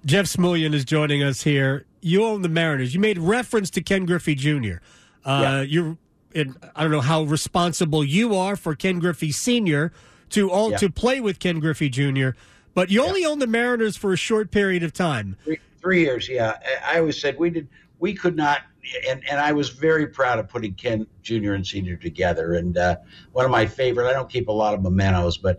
Jeff 0.06 0.25
Smulyan 0.25 0.72
is 0.72 0.87
joining 0.87 1.22
us 1.22 1.42
here. 1.42 1.84
You 2.00 2.25
own 2.25 2.40
the 2.40 2.49
Mariners. 2.49 2.94
You 2.94 3.00
made 3.00 3.18
reference 3.18 3.68
to 3.70 3.82
Ken 3.82 4.06
Griffey 4.06 4.34
Jr. 4.34 4.76
Uh, 5.25 5.40
Yeah. 5.42 5.60
You're, 5.60 5.99
and 6.36 6.56
I 6.76 6.82
don't 6.82 6.92
know 6.92 7.00
how 7.00 7.22
responsible 7.22 8.04
you 8.04 8.34
are 8.34 8.56
for 8.56 8.74
Ken 8.74 8.98
Griffey 8.98 9.32
Sr. 9.32 9.92
to 10.30 10.50
all 10.50 10.72
Yeah. 10.72 10.76
to 10.78 10.90
play 10.90 11.20
with 11.20 11.38
Ken 11.38 11.58
Griffey 11.58 11.88
Jr. 11.88 12.30
But 12.74 12.90
you 12.90 13.02
only 13.02 13.24
owned 13.24 13.40
the 13.40 13.46
Mariners 13.46 13.96
for 13.96 14.12
a 14.12 14.16
short 14.16 14.50
period 14.50 14.82
of 14.82 14.92
time. 14.92 15.36
Three, 15.44 15.58
three 15.80 16.00
years, 16.02 16.28
yeah. 16.28 16.58
I, 16.86 16.98
always 16.98 17.18
said 17.18 17.38
we 17.38 17.48
did, 17.48 17.68
we 18.00 18.12
could 18.12 18.36
not, 18.36 18.62
and, 19.08 19.22
and 19.30 19.40
I 19.40 19.52
was 19.52 19.70
very 19.70 20.06
proud 20.06 20.38
of 20.38 20.48
putting 20.48 20.74
Ken 20.74 21.06
Jr. 21.22 21.54
and 21.54 21.66
Senior 21.66 21.96
together. 21.96 22.54
And 22.54 22.76
uh, 22.76 22.96
one 23.32 23.46
of 23.46 23.50
my 23.50 23.64
favorite, 23.64 24.08
I 24.08 24.12
don't 24.12 24.28
keep 24.28 24.48
a 24.48 24.52
lot 24.52 24.74
of 24.74 24.82
mementos, 24.82 25.38
but 25.38 25.58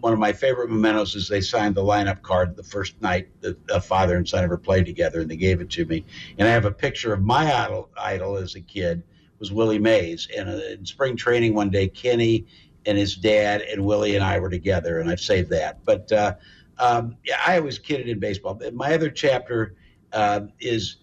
one 0.00 0.12
of 0.12 0.18
my 0.18 0.32
favorite 0.32 0.70
mementos 0.70 1.14
is 1.14 1.28
they 1.28 1.40
signed 1.40 1.76
the 1.76 1.84
lineup 1.84 2.22
card 2.22 2.56
the 2.56 2.64
first 2.64 3.00
night 3.00 3.28
that 3.42 3.56
a 3.70 3.80
father 3.80 4.16
and 4.16 4.28
son 4.28 4.42
ever 4.42 4.56
played 4.58 4.86
together, 4.86 5.20
and 5.20 5.30
they 5.30 5.36
gave 5.36 5.60
it 5.60 5.70
to 5.70 5.84
me. 5.84 6.04
And 6.38 6.48
I 6.48 6.50
have 6.50 6.64
a 6.64 6.72
picture 6.72 7.12
of 7.12 7.22
my 7.22 7.54
idol, 7.54 7.90
idol 7.96 8.36
as 8.38 8.56
a 8.56 8.60
kid 8.60 9.04
was 9.40 9.50
Willie 9.50 9.78
Mays. 9.78 10.28
And 10.36 10.48
uh, 10.48 10.60
in 10.70 10.86
spring 10.86 11.16
training 11.16 11.54
one 11.54 11.70
day, 11.70 11.88
Kenny 11.88 12.46
and 12.86 12.96
his 12.96 13.16
dad 13.16 13.62
and 13.62 13.84
Willie 13.84 14.14
and 14.14 14.24
I 14.24 14.38
were 14.38 14.50
together, 14.50 15.00
and 15.00 15.10
I've 15.10 15.20
saved 15.20 15.50
that. 15.50 15.84
But 15.84 16.12
uh, 16.12 16.34
um, 16.78 17.16
yeah, 17.24 17.40
I 17.44 17.58
always 17.58 17.78
kidded 17.78 18.08
in 18.08 18.20
baseball. 18.20 18.60
My 18.72 18.94
other 18.94 19.10
chapter 19.10 19.74
uh, 20.12 20.42
is 20.60 20.98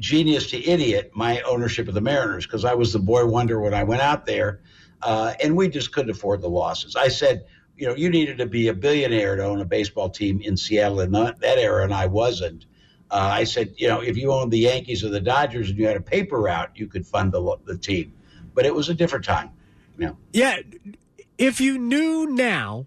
genius 0.00 0.50
to 0.50 0.64
idiot, 0.64 1.12
my 1.14 1.40
ownership 1.42 1.88
of 1.88 1.94
the 1.94 2.00
Mariners, 2.00 2.46
because 2.46 2.64
I 2.64 2.74
was 2.74 2.92
the 2.92 2.98
boy 2.98 3.24
wonder 3.26 3.60
when 3.60 3.74
I 3.74 3.84
went 3.84 4.02
out 4.02 4.26
there, 4.26 4.60
uh, 5.02 5.34
and 5.42 5.56
we 5.56 5.68
just 5.68 5.92
couldn't 5.92 6.10
afford 6.10 6.42
the 6.42 6.48
losses. 6.48 6.96
I 6.96 7.08
said, 7.08 7.44
you 7.76 7.86
know, 7.86 7.94
you 7.94 8.08
needed 8.08 8.38
to 8.38 8.46
be 8.46 8.68
a 8.68 8.74
billionaire 8.74 9.36
to 9.36 9.44
own 9.44 9.60
a 9.60 9.64
baseball 9.64 10.10
team 10.10 10.40
in 10.40 10.56
Seattle 10.56 11.00
in 11.00 11.12
that, 11.12 11.40
that 11.40 11.58
era, 11.58 11.84
and 11.84 11.92
I 11.92 12.06
wasn't. 12.06 12.66
Uh, 13.10 13.30
I 13.32 13.44
said, 13.44 13.74
you 13.76 13.88
know, 13.88 14.00
if 14.00 14.16
you 14.16 14.32
owned 14.32 14.52
the 14.52 14.58
Yankees 14.58 15.04
or 15.04 15.08
the 15.10 15.20
Dodgers 15.20 15.70
and 15.70 15.78
you 15.78 15.86
had 15.86 15.96
a 15.96 16.00
paper 16.00 16.40
route, 16.40 16.70
you 16.74 16.86
could 16.86 17.06
fund 17.06 17.32
the, 17.32 17.56
the 17.64 17.78
team. 17.78 18.12
But 18.54 18.66
it 18.66 18.74
was 18.74 18.88
a 18.88 18.94
different 18.94 19.24
time. 19.24 19.50
You 19.98 20.06
know. 20.06 20.16
Yeah, 20.32 20.58
if 21.38 21.60
you 21.60 21.78
knew 21.78 22.26
now 22.26 22.86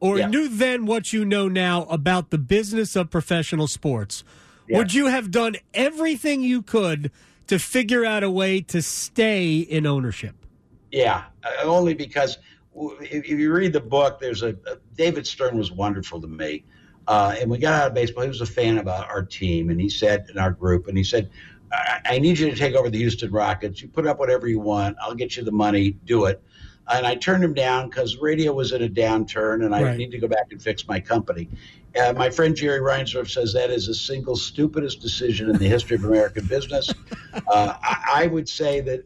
or 0.00 0.18
Yeah. 0.18 0.28
knew 0.28 0.48
then 0.48 0.86
what 0.86 1.12
you 1.12 1.24
know 1.24 1.46
now 1.48 1.84
about 1.84 2.30
the 2.30 2.38
business 2.38 2.96
of 2.96 3.10
professional 3.10 3.66
sports, 3.66 4.24
would 4.68 4.94
you 4.94 5.06
have 5.06 5.30
done 5.30 5.56
everything 5.74 6.42
you 6.42 6.62
could 6.62 7.10
to 7.48 7.58
figure 7.58 8.04
out 8.04 8.22
a 8.22 8.30
way 8.30 8.60
to 8.60 8.80
stay 8.80 9.58
in 9.58 9.84
ownership? 9.84 10.36
Yeah, 10.92 11.24
uh, 11.42 11.64
only 11.64 11.94
because 11.94 12.38
if, 12.74 13.24
if 13.24 13.38
you 13.38 13.52
read 13.52 13.72
the 13.72 13.80
book, 13.80 14.20
there's 14.20 14.42
a, 14.42 14.50
a 14.50 14.76
David 14.96 15.26
Stern 15.26 15.58
was 15.58 15.72
wonderful 15.72 16.20
to 16.20 16.28
me, 16.28 16.64
uh, 17.10 17.34
and 17.40 17.50
we 17.50 17.58
got 17.58 17.74
out 17.74 17.88
of 17.88 17.94
baseball. 17.94 18.22
He 18.22 18.28
was 18.28 18.40
a 18.40 18.46
fan 18.46 18.78
of 18.78 18.86
our, 18.86 19.22
team, 19.24 19.68
and 19.68 19.80
he 19.80 19.88
said 19.88 20.26
in 20.30 20.38
our 20.38 20.52
group, 20.52 20.86
and 20.86 20.96
he 20.96 21.02
said, 21.02 21.28
I, 21.72 22.00
"I 22.04 22.18
need 22.20 22.38
you 22.38 22.48
to 22.48 22.56
take 22.56 22.76
over 22.76 22.88
the 22.88 22.98
Houston 22.98 23.32
Rockets. 23.32 23.82
You 23.82 23.88
put 23.88 24.06
up 24.06 24.20
whatever 24.20 24.46
you 24.46 24.60
want. 24.60 24.96
I'll 25.02 25.16
get 25.16 25.36
you 25.36 25.42
the 25.42 25.50
money. 25.50 25.90
Do 25.90 26.26
it." 26.26 26.40
And 26.88 27.04
I 27.04 27.16
turned 27.16 27.42
him 27.42 27.52
down 27.52 27.88
because 27.88 28.16
radio 28.18 28.52
was 28.52 28.70
in 28.70 28.84
a 28.84 28.88
downturn, 28.88 29.64
and 29.64 29.74
I 29.74 29.82
Right. 29.82 29.96
need 29.96 30.12
to 30.12 30.18
go 30.18 30.28
back 30.28 30.52
and 30.52 30.62
fix 30.62 30.86
my 30.86 31.00
company. 31.00 31.48
Uh, 32.00 32.12
my 32.12 32.30
friend 32.30 32.54
Jerry 32.54 32.78
Reinsdorf 32.78 33.28
says 33.28 33.52
that 33.54 33.70
is 33.70 33.88
the 33.88 33.94
single 33.94 34.36
stupidest 34.36 35.00
decision 35.00 35.50
in 35.50 35.56
the 35.56 35.66
history 35.66 35.96
of 35.96 36.04
American 36.04 36.46
business. 36.46 36.94
Uh, 37.48 37.74
I, 37.82 38.22
I 38.22 38.26
would 38.26 38.48
say 38.48 38.80
that 38.80 39.02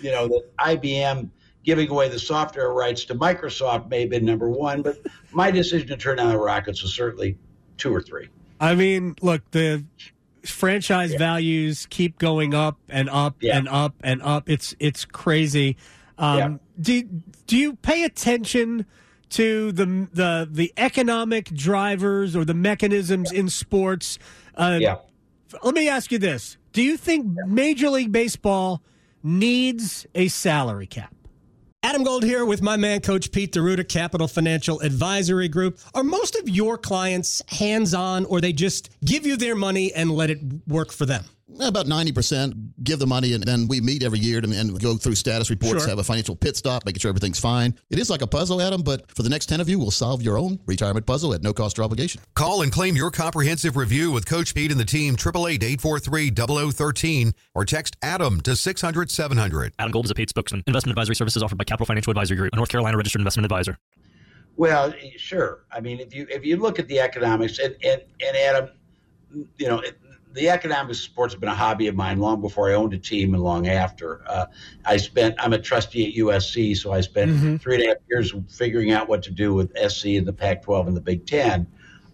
you 0.00 0.10
know 0.10 0.28
that 0.28 0.42
IBM 0.58 1.28
giving 1.64 1.88
away 1.90 2.08
the 2.08 2.18
software 2.18 2.72
rights 2.72 3.04
to 3.06 3.14
Microsoft 3.14 3.88
may 3.88 4.00
have 4.02 4.10
been 4.10 4.24
number 4.24 4.48
one, 4.48 4.82
but 4.82 4.98
my 5.32 5.50
decision 5.50 5.86
to 5.88 5.96
turn 5.96 6.16
down 6.16 6.30
the 6.30 6.38
Rockets 6.38 6.82
was 6.82 6.92
certainly 6.94 7.38
two 7.78 7.94
or 7.94 8.00
three. 8.00 8.28
I 8.60 8.74
mean, 8.74 9.14
look, 9.22 9.42
the 9.52 9.84
franchise 10.44 11.14
values 11.14 11.86
keep 11.90 12.18
going 12.18 12.52
up 12.54 12.78
and 12.88 13.08
up 13.10 13.36
Yeah. 13.40 13.56
and 13.58 13.68
up 13.68 13.94
and 14.02 14.20
up. 14.22 14.48
It's 14.48 14.74
it's 14.80 15.04
crazy. 15.04 15.76
Um, 16.18 16.38
Yeah. 16.38 16.56
Do 16.80 17.02
do 17.46 17.56
you 17.56 17.74
pay 17.76 18.04
attention 18.04 18.86
to 19.30 19.72
the 19.72 20.08
the 20.12 20.48
the 20.50 20.72
economic 20.76 21.46
drivers 21.46 22.34
or 22.34 22.44
the 22.44 22.54
mechanisms 22.54 23.30
in 23.32 23.48
sports? 23.48 24.18
Uh, 24.56 24.78
Yeah. 24.80 24.96
Let 25.62 25.74
me 25.74 25.88
ask 25.88 26.10
you 26.10 26.18
this: 26.18 26.56
Do 26.72 26.82
you 26.82 26.96
think 26.96 27.26
Major 27.46 27.90
League 27.90 28.10
Baseball 28.10 28.82
needs 29.22 30.06
a 30.14 30.28
salary 30.28 30.86
cap? 30.86 31.14
Adam 31.84 32.04
Gold 32.04 32.22
here 32.22 32.44
with 32.44 32.62
my 32.62 32.76
man, 32.76 33.00
Coach 33.00 33.32
Pete 33.32 33.52
DeRuta, 33.52 33.86
Capital 33.88 34.28
Financial 34.28 34.78
Advisory 34.82 35.48
Group. 35.48 35.80
Are 35.94 36.04
most 36.04 36.36
of 36.36 36.48
your 36.48 36.78
clients 36.78 37.42
hands 37.48 37.92
on 37.92 38.24
or 38.26 38.40
they 38.40 38.52
just 38.52 38.90
give 39.04 39.26
you 39.26 39.36
their 39.36 39.56
money 39.56 39.92
and 39.92 40.12
let 40.12 40.30
it 40.30 40.38
work 40.68 40.92
for 40.92 41.06
them? 41.06 41.24
Eh, 41.60 41.68
about 41.68 41.86
90% 41.86 42.54
give 42.82 42.98
the 42.98 43.06
money, 43.06 43.34
and 43.34 43.44
then 43.44 43.68
we 43.68 43.78
meet 43.80 44.02
every 44.02 44.18
year 44.18 44.40
to, 44.40 44.50
and 44.52 44.80
go 44.80 44.96
through 44.96 45.14
status 45.14 45.50
reports, 45.50 45.82
Sure. 45.82 45.88
have 45.90 45.98
a 45.98 46.04
financial 46.04 46.34
pit 46.34 46.56
stop, 46.56 46.84
making 46.86 47.00
sure 47.00 47.10
everything's 47.10 47.38
fine. 47.38 47.74
It 47.90 47.98
is 47.98 48.08
like 48.10 48.22
a 48.22 48.26
puzzle, 48.26 48.60
Adam, 48.62 48.82
but 48.82 49.04
for 49.14 49.22
the 49.22 49.28
next 49.28 49.46
10 49.46 49.60
of 49.60 49.68
you, 49.68 49.78
we'll 49.78 49.90
solve 49.90 50.22
your 50.22 50.38
own 50.38 50.58
retirement 50.66 51.04
puzzle 51.06 51.34
at 51.34 51.42
no 51.42 51.52
cost 51.52 51.78
or 51.78 51.82
obligation. 51.84 52.20
Call 52.34 52.62
and 52.62 52.72
claim 52.72 52.96
your 52.96 53.10
comprehensive 53.10 53.76
review 53.76 54.10
with 54.10 54.24
Coach 54.26 54.54
Pete 54.54 54.70
and 54.70 54.80
the 54.80 54.84
team, 54.84 55.16
888-843-0013, 55.16 57.32
or 57.54 57.64
text 57.64 57.96
ADAM 58.02 58.40
to 58.42 58.52
600-700. 58.52 59.72
Adam 59.78 59.92
Gold 59.92 60.06
is 60.06 60.10
a 60.10 60.14
paid 60.14 60.28
spokesman. 60.30 60.62
Investment 60.66 60.92
advisory 60.98 61.14
services 61.14 61.42
offered 61.42 61.58
by 61.58 61.64
Capital 61.64 61.86
Financial 61.86 62.10
Advisory 62.10 62.36
Group, 62.36 62.52
a 62.52 62.56
North 62.56 62.70
Carolina 62.70 62.96
registered 62.96 63.20
investment 63.20 63.44
advisor. 63.44 63.78
Well, 64.56 64.92
sure. 65.16 65.64
I 65.72 65.80
mean, 65.80 65.98
if 66.00 66.14
you 66.14 66.26
if 66.28 66.44
you 66.44 66.56
look 66.58 66.78
at 66.78 66.86
the 66.86 67.00
economics 67.00 67.58
and 67.58 67.74
and, 67.82 68.02
and 68.20 68.36
Adam, 68.36 68.68
you 69.56 69.66
know, 69.66 69.78
it, 69.80 69.98
the 70.34 70.48
economics 70.48 70.98
of 70.98 71.04
sports 71.04 71.34
have 71.34 71.40
been 71.40 71.48
a 71.50 71.54
hobby 71.54 71.86
of 71.88 71.94
mine 71.94 72.18
long 72.18 72.40
before 72.40 72.70
I 72.70 72.74
owned 72.74 72.92
a 72.94 72.98
team 72.98 73.34
and 73.34 73.42
long 73.42 73.68
after. 73.68 74.22
Uh, 74.28 74.46
I 74.84 74.96
spent. 74.96 75.34
I'm 75.38 75.52
a 75.52 75.58
trustee 75.58 76.08
at 76.08 76.14
USC, 76.14 76.76
so 76.76 76.92
I 76.92 77.00
spent 77.00 77.60
three 77.60 77.74
and 77.76 77.84
a 77.84 77.88
half 77.88 77.96
years 78.10 78.32
figuring 78.48 78.92
out 78.92 79.08
what 79.08 79.22
to 79.24 79.30
do 79.30 79.54
with 79.54 79.76
SC 79.76 80.06
and 80.16 80.26
the 80.26 80.32
Pac-12 80.32 80.88
and 80.88 80.96
the 80.96 81.00
Big 81.00 81.26
Ten. 81.26 81.66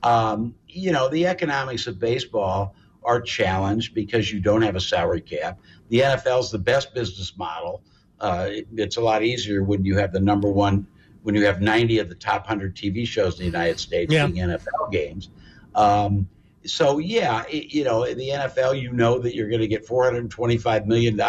Um, 0.03 0.55
you 0.69 0.93
know, 0.93 1.09
the 1.09 1.27
economics 1.27 1.87
of 1.87 1.99
baseball 1.99 2.75
are 3.05 3.21
challenged 3.21 3.95
because 3.95 4.33
you 4.33 4.41
don't 4.41 4.63
have 4.63 4.77
a 4.77 4.81
salary 4.81 5.21
cap. 5.21 5.59
The 5.89 6.01
NFL 6.01 6.41
is 6.41 6.51
the 6.51 6.59
best 6.59 6.95
business 6.95 7.37
model. 7.37 7.83
Uh, 8.21 8.49
it- 8.51 8.67
it's 8.77 8.97
a 8.97 9.01
lot 9.01 9.23
easier 9.23 9.63
when 9.63 9.85
you 9.85 9.97
have 9.97 10.13
the 10.13 10.21
number 10.21 10.51
one, 10.51 10.87
when 11.23 11.35
you 11.35 11.45
have 11.47 11.61
90 11.61 11.99
of 12.01 12.09
the 12.09 12.15
top 12.15 12.43
100 12.47 12.75
TV 12.77 13.07
shows 13.07 13.35
in 13.35 13.39
the 13.39 13.45
United 13.47 13.79
States 13.81 14.13
Yeah. 14.13 14.27
being 14.27 14.39
NFL 14.51 14.91
games. 14.93 15.31
Um, 15.75 16.29
so, 16.69 16.99
yeah, 16.99 17.45
it, 17.49 17.73
you 17.73 17.85
know, 17.85 18.05
in 18.05 18.19
the 18.19 18.29
NFL, 18.29 18.81
you 18.81 18.93
know 18.93 19.19
that 19.19 19.35
you're 19.35 19.49
going 19.49 19.61
to 19.61 19.69
get 19.69 19.87
$425 19.87 20.87
million 20.87 21.21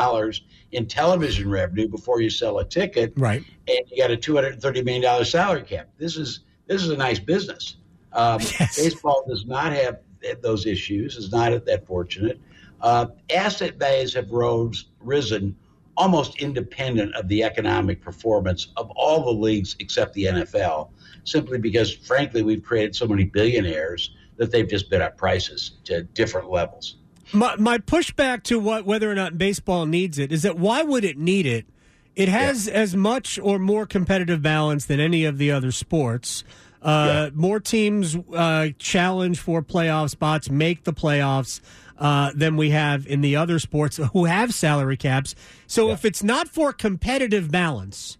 in 0.71 0.85
television 0.87 1.49
revenue 1.49 1.87
before 1.87 2.21
you 2.21 2.29
sell 2.29 2.59
a 2.59 2.65
ticket 2.65 3.13
Right. 3.17 3.43
and 3.67 3.79
you 3.89 3.97
got 3.97 4.11
a 4.11 4.17
two 4.17 4.35
hundred 4.35 4.53
and 4.53 4.61
thirty 4.61 4.83
million 4.83 5.01
dollar 5.03 5.25
salary 5.25 5.63
cap. 5.63 5.89
This 5.97 6.15
is 6.15 6.41
this 6.67 6.83
is 6.83 6.89
a 6.89 6.97
nice 6.97 7.19
business. 7.19 7.77
Um, 8.13 8.39
Yes. 8.59 8.77
Baseball 8.77 9.23
does 9.27 9.45
not 9.45 9.73
have 9.73 9.99
those 10.41 10.65
issues. 10.65 11.15
Is 11.15 11.31
not 11.31 11.65
that 11.65 11.87
fortunate. 11.87 12.39
Uh, 12.81 13.07
asset 13.35 13.77
values 13.77 14.13
have 14.13 14.29
rose 14.31 14.85
risen 15.01 15.55
almost 15.97 16.37
independent 16.41 17.13
of 17.15 17.27
the 17.27 17.43
economic 17.43 18.01
performance 18.01 18.67
of 18.77 18.89
all 18.95 19.25
the 19.25 19.31
leagues 19.41 19.75
except 19.79 20.13
the 20.13 20.25
NFL, 20.25 20.89
simply 21.25 21.57
because, 21.57 21.93
frankly, 21.93 22.41
we've 22.41 22.63
created 22.63 22.95
so 22.95 23.05
many 23.05 23.25
billionaires 23.25 24.15
that 24.39 24.51
they've 24.51 24.67
just 24.67 24.89
bid 24.89 25.01
up 25.01 25.17
prices 25.17 25.73
to 25.83 26.01
different 26.03 26.49
levels. 26.49 26.95
My, 27.31 27.55
my 27.57 27.77
pushback 27.77 28.41
to 28.43 28.59
what 28.59 28.85
whether 28.85 29.11
or 29.11 29.13
not 29.13 29.37
baseball 29.37 29.85
needs 29.85 30.17
it 30.17 30.31
is 30.31 30.41
that 30.41 30.57
why 30.57 30.81
would 30.81 31.05
it 31.05 31.17
need 31.17 31.45
it? 31.45 31.67
It 32.15 32.27
has 32.27 32.67
as 32.67 32.95
much 32.95 33.37
or 33.37 33.59
more 33.59 33.85
competitive 33.85 34.41
balance 34.41 34.85
than 34.85 34.99
any 34.99 35.25
of 35.25 35.37
the 35.37 35.51
other 35.51 35.71
sports. 35.71 36.43
Uh, 36.81 37.29
More 37.33 37.59
teams 37.59 38.17
uh, 38.33 38.69
challenge 38.79 39.39
for 39.39 39.61
playoff 39.61 40.09
spots, 40.09 40.49
make 40.49 40.85
the 40.85 40.93
playoffs 40.93 41.61
uh, 41.97 42.31
than 42.33 42.55
we 42.55 42.69
have 42.71 43.05
in 43.05 43.21
the 43.21 43.35
other 43.35 43.59
sports 43.59 43.97
who 44.13 44.25
have 44.25 44.53
salary 44.53 44.97
caps. 44.97 45.35
So 45.67 45.91
if 45.91 46.05
it's 46.05 46.23
not 46.23 46.47
for 46.47 46.73
competitive 46.73 47.51
balance, 47.51 48.17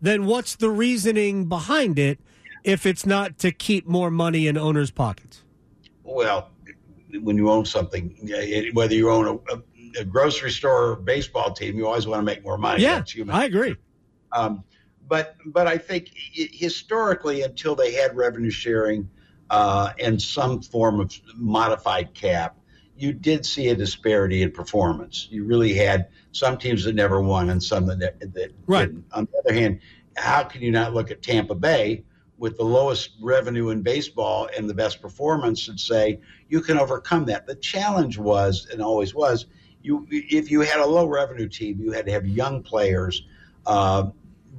then 0.00 0.24
what's 0.26 0.56
the 0.56 0.70
reasoning 0.70 1.46
behind 1.46 1.98
it 1.98 2.18
if 2.64 2.84
it's 2.86 3.06
not 3.06 3.38
to 3.38 3.52
keep 3.52 3.86
more 3.86 4.10
money 4.10 4.46
in 4.46 4.56
owners' 4.56 4.90
pockets? 4.90 5.42
Well, 6.04 6.50
when 7.22 7.36
you 7.36 7.50
own 7.50 7.64
something, 7.64 8.16
whether 8.72 8.94
you 8.94 9.10
own 9.10 9.26
a, 9.26 9.54
a, 9.54 9.62
a 10.00 10.04
grocery 10.04 10.50
store 10.50 10.92
or 10.92 10.96
baseball 10.96 11.52
team, 11.52 11.76
you 11.76 11.86
always 11.86 12.06
want 12.06 12.20
to 12.20 12.24
make 12.24 12.44
more 12.44 12.58
money. 12.58 12.82
Yeah. 12.82 13.02
I 13.30 13.44
agree. 13.44 13.76
Um, 14.32 14.64
but 15.08 15.34
but 15.46 15.66
I 15.66 15.76
think 15.76 16.10
historically, 16.14 17.42
until 17.42 17.74
they 17.74 17.92
had 17.92 18.16
revenue 18.16 18.50
sharing 18.50 19.10
uh, 19.50 19.92
and 19.98 20.22
some 20.22 20.62
form 20.62 21.00
of 21.00 21.12
modified 21.34 22.14
cap, 22.14 22.56
you 22.96 23.12
did 23.12 23.44
see 23.44 23.68
a 23.68 23.74
disparity 23.74 24.42
in 24.42 24.52
performance. 24.52 25.26
You 25.30 25.44
really 25.44 25.74
had 25.74 26.08
some 26.30 26.58
teams 26.58 26.84
that 26.84 26.94
never 26.94 27.20
won 27.20 27.50
and 27.50 27.60
some 27.60 27.86
that, 27.86 27.98
that 28.20 28.52
Right. 28.66 28.86
didn't. 28.86 29.04
On 29.12 29.26
the 29.32 29.38
other 29.38 29.52
hand, 29.52 29.80
how 30.16 30.44
can 30.44 30.62
you 30.62 30.70
not 30.70 30.94
look 30.94 31.10
at 31.10 31.22
Tampa 31.22 31.56
Bay 31.56 32.04
with 32.40 32.56
the 32.56 32.64
lowest 32.64 33.10
revenue 33.20 33.68
in 33.68 33.82
baseball 33.82 34.48
and 34.56 34.68
the 34.68 34.72
best 34.74 35.00
performance 35.02 35.68
and 35.68 35.78
say 35.78 36.18
you 36.48 36.60
can 36.62 36.78
overcome 36.78 37.26
that? 37.26 37.46
The 37.46 37.54
challenge 37.56 38.16
was 38.18 38.66
and 38.72 38.80
always 38.82 39.14
was 39.14 39.46
you 39.82 40.06
if 40.10 40.50
you 40.50 40.60
had 40.62 40.80
a 40.80 40.86
low 40.86 41.06
revenue 41.06 41.48
team, 41.48 41.78
you 41.80 41.92
had 41.92 42.06
to 42.06 42.12
have 42.12 42.26
young 42.26 42.62
players 42.62 43.22
uh, 43.66 44.08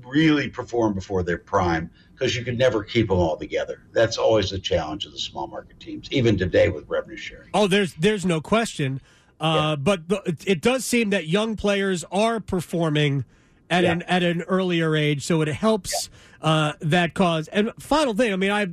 really 0.05 0.47
perform 0.47 0.93
before 0.93 1.23
their 1.23 1.37
prime 1.39 1.89
because 2.13 2.35
you 2.35 2.43
could 2.43 2.57
never 2.57 2.83
keep 2.83 3.07
them 3.07 3.17
all 3.17 3.35
together. 3.35 3.81
That's 3.93 4.17
always 4.17 4.51
the 4.51 4.59
challenge 4.59 5.05
of 5.05 5.11
the 5.11 5.19
small 5.19 5.47
market 5.47 5.79
teams, 5.79 6.07
even 6.11 6.37
today 6.37 6.69
with 6.69 6.87
revenue 6.87 7.17
sharing. 7.17 7.49
Oh, 7.53 7.67
there's 7.67 7.93
there's 7.95 8.25
no 8.25 8.41
question. 8.41 9.01
Uh, 9.39 9.75
But 9.75 10.07
the, 10.07 10.37
it- 10.45 10.61
does 10.61 10.85
seem 10.85 11.09
that 11.09 11.27
young 11.27 11.55
players 11.55 12.03
are 12.11 12.39
performing 12.39 13.25
at 13.71 13.83
Yeah. 13.83 13.93
an 13.93 14.01
at 14.03 14.21
an 14.21 14.43
earlier 14.43 14.95
age, 14.95 15.23
so 15.25 15.41
it 15.41 15.47
helps 15.47 16.09
uh, 16.41 16.73
that 16.79 17.13
cause. 17.13 17.47
And 17.49 17.71
final 17.79 18.13
thing, 18.13 18.33
I 18.33 18.35
mean, 18.35 18.51
I 18.51 18.67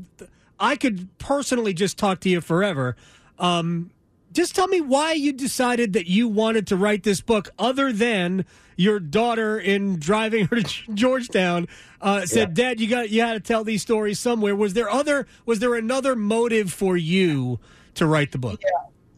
I 0.59 0.77
could 0.77 1.09
personally 1.19 1.73
just 1.73 1.99
talk 1.99 2.21
to 2.21 2.29
you 2.29 2.41
forever. 2.41 2.97
Um, 3.39 3.91
just 4.33 4.55
tell 4.55 4.69
me 4.69 4.81
why 4.81 5.13
you 5.13 5.33
decided 5.33 5.93
that 5.95 6.07
you 6.07 6.29
wanted 6.29 6.67
to 6.69 6.77
write 6.77 7.03
this 7.03 7.21
book, 7.21 7.51
other 7.59 7.93
than 7.93 8.45
your 8.77 9.01
daughter 9.01 9.59
in 9.59 9.99
driving 9.99 10.47
her 10.47 10.61
to 10.61 10.93
Georgetown 10.95 11.67
uh, 12.01 12.27
said, 12.27 12.57
Yeah. 12.57 12.65
"Dad, 12.69 12.81
you 12.81 12.89
got 12.89 13.11
you 13.11 13.23
had 13.23 13.33
to 13.35 13.41
tell 13.41 13.65
these 13.65 13.83
stories 13.83 14.19
somewhere." 14.19 14.55
Was 14.55 14.75
there 14.75 14.91
other? 14.91 15.27
Was 15.47 15.61
there 15.61 15.75
another 15.75 16.15
motive 16.15 16.73
for 16.73 16.97
you 16.97 17.59
to 17.95 18.07
write 18.07 18.33
the 18.33 18.39
book? 18.39 18.61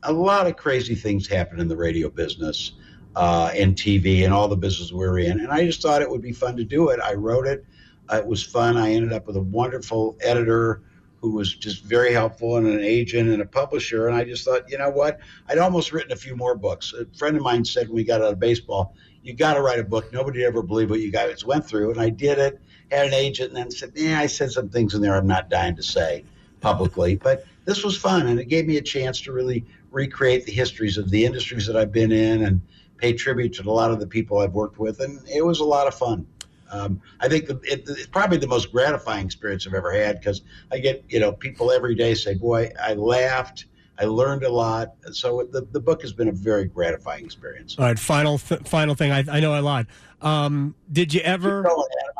a 0.04 0.12
lot 0.12 0.46
of 0.46 0.56
crazy 0.56 0.94
things 0.94 1.26
happen 1.26 1.60
in 1.60 1.68
the 1.68 1.76
radio 1.76 2.08
business 2.08 2.72
uh, 3.16 3.50
and 3.54 3.76
TV 3.76 4.24
and 4.24 4.32
all 4.32 4.48
the 4.48 4.56
business 4.56 4.92
we're 4.92 5.18
in. 5.18 5.40
And 5.40 5.50
I 5.50 5.64
just 5.66 5.82
thought 5.82 6.00
it 6.00 6.08
would 6.08 6.22
be 6.22 6.32
fun 6.32 6.56
to 6.56 6.64
do 6.64 6.88
it. 6.88 7.00
I 7.00 7.14
wrote 7.14 7.46
it. 7.46 7.64
It 8.12 8.26
was 8.26 8.42
fun. 8.42 8.76
I 8.76 8.92
ended 8.92 9.12
up 9.12 9.26
with 9.26 9.36
a 9.36 9.42
wonderful 9.42 10.16
editor 10.20 10.82
who 11.20 11.32
was 11.32 11.54
just 11.54 11.84
very 11.84 12.12
helpful 12.12 12.56
and 12.56 12.66
an 12.66 12.80
agent 12.80 13.28
and 13.28 13.42
a 13.42 13.46
publisher. 13.46 14.08
And 14.08 14.16
I 14.16 14.24
just 14.24 14.44
thought, 14.44 14.70
you 14.70 14.78
know 14.78 14.90
what? 14.90 15.20
I'd 15.48 15.58
almost 15.58 15.92
written 15.92 16.12
a 16.12 16.16
few 16.16 16.34
more 16.34 16.56
books. 16.56 16.94
A 16.94 17.04
friend 17.16 17.36
of 17.36 17.42
mine 17.42 17.64
said 17.64 17.88
when 17.88 17.96
we 17.96 18.04
got 18.04 18.22
out 18.22 18.32
of 18.32 18.40
baseball, 18.40 18.94
you 19.22 19.34
got 19.34 19.54
to 19.54 19.60
write 19.60 19.78
a 19.78 19.84
book. 19.84 20.12
Nobody 20.12 20.44
ever 20.44 20.62
believed 20.62 20.90
what 20.90 21.00
you 21.00 21.12
guys 21.12 21.44
went 21.44 21.66
through. 21.66 21.90
And 21.90 22.00
I 22.00 22.08
did 22.08 22.38
it. 22.38 22.60
had 22.90 23.06
an 23.06 23.14
agent, 23.14 23.50
and 23.50 23.56
then 23.56 23.70
said, 23.70 23.92
"Yeah, 23.94 24.18
I 24.18 24.26
said 24.26 24.50
some 24.50 24.68
things 24.68 24.94
in 24.94 25.02
there 25.02 25.14
I'm 25.14 25.26
not 25.26 25.48
dying 25.48 25.76
to 25.76 25.82
say 25.82 26.24
publicly." 26.60 27.16
But 27.16 27.44
this 27.66 27.84
was 27.84 27.96
fun, 27.96 28.26
and 28.26 28.40
it 28.40 28.46
gave 28.46 28.66
me 28.66 28.78
a 28.78 28.82
chance 28.82 29.20
to 29.22 29.32
really 29.32 29.64
recreate 29.92 30.46
the 30.46 30.52
histories 30.52 30.98
of 30.98 31.10
the 31.10 31.24
industries 31.24 31.66
that 31.66 31.76
I've 31.76 31.92
been 31.92 32.10
in 32.10 32.42
and 32.42 32.60
pay 32.96 33.12
tribute 33.12 33.52
to 33.54 33.62
a 33.62 33.70
lot 33.70 33.90
of 33.90 34.00
the 34.00 34.06
people 34.06 34.38
I've 34.38 34.54
worked 34.54 34.78
with, 34.78 35.00
and 35.00 35.20
it 35.28 35.44
was 35.44 35.60
a 35.60 35.64
lot 35.64 35.86
of 35.86 35.94
fun. 35.94 36.26
Um, 36.70 37.00
I 37.20 37.28
think 37.28 37.46
the, 37.46 37.60
it, 37.64 37.84
it's 37.86 38.06
probably 38.06 38.38
the 38.38 38.46
most 38.46 38.72
gratifying 38.72 39.26
experience 39.26 39.66
I've 39.66 39.74
ever 39.74 39.92
had 39.92 40.18
because 40.18 40.42
I 40.70 40.78
get 40.78 41.04
you 41.08 41.20
know 41.20 41.32
people 41.32 41.70
every 41.70 41.94
day 41.94 42.14
say, 42.14 42.34
"Boy, 42.34 42.70
I 42.80 42.94
laughed." 42.94 43.66
I 43.98 44.04
learned 44.04 44.44
a 44.44 44.50
lot. 44.50 44.94
So 45.12 45.46
the, 45.52 45.60
the 45.72 45.80
book 45.80 46.00
has 46.00 46.14
been 46.14 46.28
a 46.28 46.32
very 46.32 46.64
gratifying 46.64 47.22
experience. 47.22 47.76
All 47.78 47.84
right, 47.84 47.98
final 47.98 48.38
th- 48.38 48.62
final 48.62 48.94
thing. 48.94 49.12
I, 49.12 49.24
I 49.30 49.40
know 49.40 49.52
I 49.52 49.58
lied. 49.58 49.88
Um, 50.22 50.74
did 50.90 51.12
you 51.12 51.20
ever? 51.20 51.66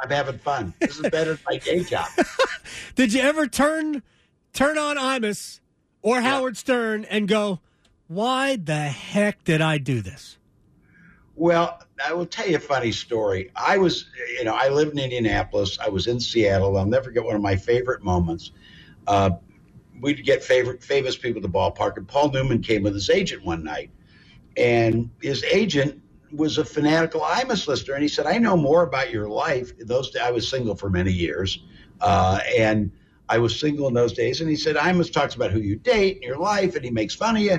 I'm 0.03 0.11
having 0.11 0.39
fun. 0.39 0.75
This 0.79 0.99
is 0.99 1.09
better 1.09 1.35
than 1.35 1.41
my 1.49 1.57
day 1.57 1.83
job. 1.85 2.09
did 2.95 3.15
you 3.15 3.23
ever 3.23 3.47
turn 3.47 4.03
turn 4.53 4.77
on 4.77 4.97
Imus 4.97 5.61
or 6.03 6.17
yeah. 6.17 6.23
Howard 6.23 6.59
Stern 6.59 7.05
and 7.05 7.27
go, 7.27 7.61
"Why 8.09 8.57
the 8.57 8.89
heck 8.89 9.45
did 9.45 9.63
I 9.63 9.79
do 9.79 10.03
this?" 10.03 10.37
Well, 11.37 11.83
I 12.05 12.13
will 12.13 12.27
tell 12.27 12.47
you 12.49 12.57
a 12.57 12.61
funny 12.61 12.93
story. 12.93 13.51
I 13.57 13.79
was, 13.79 14.07
you 14.39 14.45
know, 14.45 14.55
I 14.55 14.69
lived 14.69 14.93
in 14.93 14.99
Indianapolis. 14.99 15.79
I 15.79 15.89
was 15.89 16.07
in 16.07 16.21
Seattle. 16.21 16.77
I'll 16.77 16.87
never 16.87 17.05
forget 17.05 17.25
one 17.25 17.37
of 17.37 17.43
my 17.43 17.57
favorite 17.57 18.03
moments. 18.03 18.53
Uh, 19.07 19.31
we'd 20.01 20.25
get 20.25 20.43
favorite 20.43 20.83
famous 20.83 21.17
people 21.17 21.39
at 21.39 21.43
the 21.43 21.49
ballpark, 21.49 21.97
and 21.97 22.07
Paul 22.07 22.31
Newman 22.31 22.63
came 22.63 22.83
with 22.83 22.95
his 22.95 23.09
agent 23.11 23.45
one 23.45 23.65
night, 23.65 23.91
and 24.57 25.11
his 25.23 25.43
agent 25.45 26.03
was 26.33 26.59
a 26.59 26.65
fanatical 26.65 27.21
Imus 27.21 27.67
listener, 27.67 27.95
and 27.95 28.03
he 28.03 28.09
said, 28.09 28.27
"I 28.27 28.39
know 28.39 28.57
more 28.57 28.83
about 28.83 29.11
your 29.11 29.29
life." 29.29 29.73
Those 29.79 30.11
days, 30.11 30.23
I 30.23 30.31
was 30.31 30.49
single 30.49 30.75
for 30.75 30.91
many 30.91 31.13
years, 31.13 31.63
uh, 32.01 32.41
and 32.57 32.91
I 33.29 33.39
was 33.39 33.59
single 33.59 33.89
in 33.89 33.95
those 33.95 34.13
days. 34.13 34.41
And 34.41 34.51
he 34.51 34.57
said, 34.57 34.77
"Imus 34.77 35.13
talks 35.13 35.35
about 35.35 35.51
who 35.53 35.61
you 35.61 35.77
date 35.77 36.17
and 36.17 36.25
your 36.25 36.39
life, 36.39 36.77
and 36.77 36.85
he 36.85 36.91
makes 36.91 37.15
fun 37.15 37.37
of 37.37 37.43
you." 37.43 37.59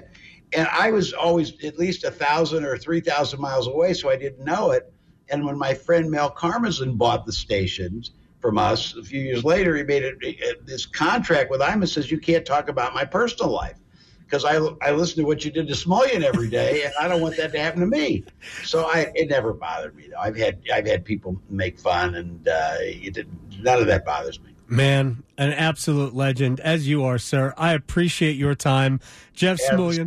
And 0.54 0.68
I 0.72 0.92
was 0.92 1.14
always 1.14 1.64
at 1.64 1.80
least 1.80 2.04
a 2.04 2.12
thousand 2.12 2.66
or 2.66 2.78
three 2.78 3.02
thousand 3.02 3.40
miles 3.40 3.68
away, 3.68 3.94
so 3.94 4.10
I 4.10 4.18
didn't 4.18 4.44
know 4.44 4.72
it. 4.72 4.92
And 5.30 5.46
when 5.46 5.58
my 5.58 5.74
friend 5.74 6.12
Mel 6.12 6.30
Karmazin 6.30 6.98
bought 6.98 7.26
the 7.26 7.32
stations, 7.32 8.12
from 8.42 8.58
us. 8.58 8.96
A 8.96 9.04
few 9.04 9.22
years 9.22 9.46
later, 9.46 9.78
he 9.78 9.84
made 9.84 10.04
it, 10.04 10.66
this 10.66 10.86
contract 10.86 11.52
with 11.52 11.62
Imus 11.62 11.94
says 11.94 12.12
you 12.12 12.20
can't 12.20 12.46
talk 12.46 12.68
about 12.68 12.94
my 12.94 13.06
personal 13.06 13.52
life 13.52 13.78
because 14.26 14.44
I, 14.44 14.56
I 14.82 14.92
listen 14.92 15.18
to 15.18 15.24
what 15.24 15.46
you 15.46 15.52
did 15.52 15.68
to 15.68 15.74
Smulyan 15.74 16.24
every 16.24 16.50
day, 16.50 16.84
and 16.84 16.94
I 17.00 17.08
don't 17.08 17.22
want 17.22 17.38
that 17.38 17.52
to 17.52 17.60
happen 17.60 17.82
to 17.82 17.86
me. 17.86 18.24
So 18.64 18.86
I 18.86 19.12
it 19.14 19.30
never 19.30 19.54
bothered 19.54 19.96
me 19.96 20.08
though. 20.10 20.20
I've 20.20 20.36
had 20.36 20.62
I've 20.74 20.88
had 20.88 21.06
people 21.06 21.40
make 21.50 21.78
fun, 21.78 22.16
and 22.16 22.48
uh, 22.48 22.78
it, 22.80 23.28
none 23.60 23.80
of 23.80 23.88
that 23.88 24.06
bothers 24.06 24.40
me. 24.40 24.51
Man, 24.72 25.24
an 25.38 25.52
absolute 25.52 26.16
legend 26.16 26.62
as 26.62 26.88
you 26.88 27.04
are, 27.04 27.18
sir. 27.18 27.54
I 27.58 27.74
appreciate 27.74 28.38
your 28.38 28.56
time, 28.56 29.02
Jeff 29.34 29.60
yeah. 29.60 30.06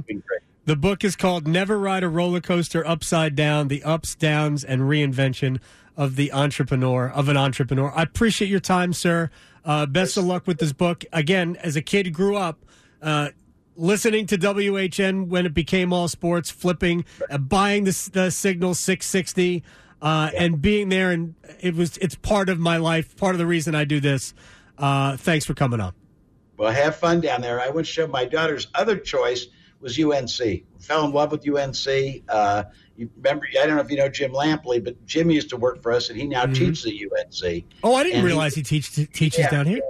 The 0.64 0.76
book 0.76 1.04
is 1.04 1.16
called 1.16 1.46
Never 1.46 1.78
Ride 1.78 2.02
a 2.02 2.08
Roller 2.08 2.40
Coaster 2.40 2.86
Upside 2.86 3.36
Down: 3.36 3.68
The 3.68 3.82
Ups, 3.82 4.14
Downs, 4.14 4.64
and 4.64 4.82
Reinvention 4.82 5.60
of 5.98 6.16
the 6.16 6.32
entrepreneur 6.32 7.10
of 7.10 7.28
an 7.28 7.36
entrepreneur. 7.36 7.92
I 7.94 8.02
appreciate 8.02 8.48
your 8.48 8.60
time, 8.60 8.94
sir. 8.94 9.30
Uh, 9.66 9.84
best 9.84 10.16
of 10.16 10.24
luck 10.24 10.46
with 10.46 10.58
this 10.58 10.72
book. 10.72 11.04
Again, 11.12 11.56
as 11.60 11.76
a 11.76 11.82
kid, 11.82 12.14
grew 12.14 12.36
up 12.36 12.64
uh, 13.02 13.28
listening 13.76 14.26
to 14.28 14.38
WHN 14.38 15.28
when 15.28 15.44
it 15.44 15.52
became 15.52 15.92
all 15.92 16.08
sports, 16.08 16.50
flipping, 16.50 17.04
uh, 17.30 17.36
buying 17.36 17.84
the, 17.84 18.10
the 18.14 18.30
Signal 18.30 18.72
660, 18.74 19.62
uh, 20.00 20.30
and 20.36 20.60
being 20.60 20.90
there, 20.90 21.10
and 21.10 21.34
it 21.60 21.74
was 21.74 21.96
it's 21.98 22.14
part 22.14 22.48
of 22.48 22.58
my 22.58 22.76
life, 22.76 23.16
part 23.16 23.34
of 23.34 23.38
the 23.38 23.46
reason 23.46 23.74
I 23.74 23.84
do 23.84 24.00
this. 24.00 24.34
Uh, 24.78 25.16
thanks 25.16 25.44
for 25.44 25.54
coming 25.54 25.80
on. 25.80 25.94
Well, 26.56 26.72
have 26.72 26.96
fun 26.96 27.20
down 27.20 27.40
there. 27.40 27.60
I 27.60 27.70
went 27.70 27.86
to 27.86 27.92
show 27.92 28.06
my 28.06 28.24
daughter's 28.24 28.68
other 28.74 28.96
choice 28.96 29.46
was 29.80 30.00
UNC. 30.00 30.64
Fell 30.80 31.04
in 31.04 31.12
love 31.12 31.30
with 31.30 31.46
UNC. 31.48 32.22
Uh, 32.28 32.64
you 32.96 33.10
remember? 33.16 33.46
I 33.60 33.66
don't 33.66 33.76
know 33.76 33.82
if 33.82 33.90
you 33.90 33.96
know 33.96 34.08
Jim 34.08 34.32
Lampley, 34.32 34.82
but 34.82 35.04
Jim 35.04 35.30
used 35.30 35.50
to 35.50 35.56
work 35.56 35.82
for 35.82 35.92
us, 35.92 36.10
and 36.10 36.18
he 36.18 36.26
now 36.26 36.44
mm-hmm. 36.44 36.54
teaches 36.54 36.86
at 36.86 36.92
UNC. 36.92 37.64
Oh, 37.82 37.94
I 37.94 38.04
didn't 38.04 38.18
and 38.18 38.26
realize 38.26 38.54
he, 38.54 38.60
he 38.60 38.80
teach, 38.80 38.94
teaches 39.12 39.40
yeah, 39.40 39.50
down 39.50 39.66
here. 39.66 39.80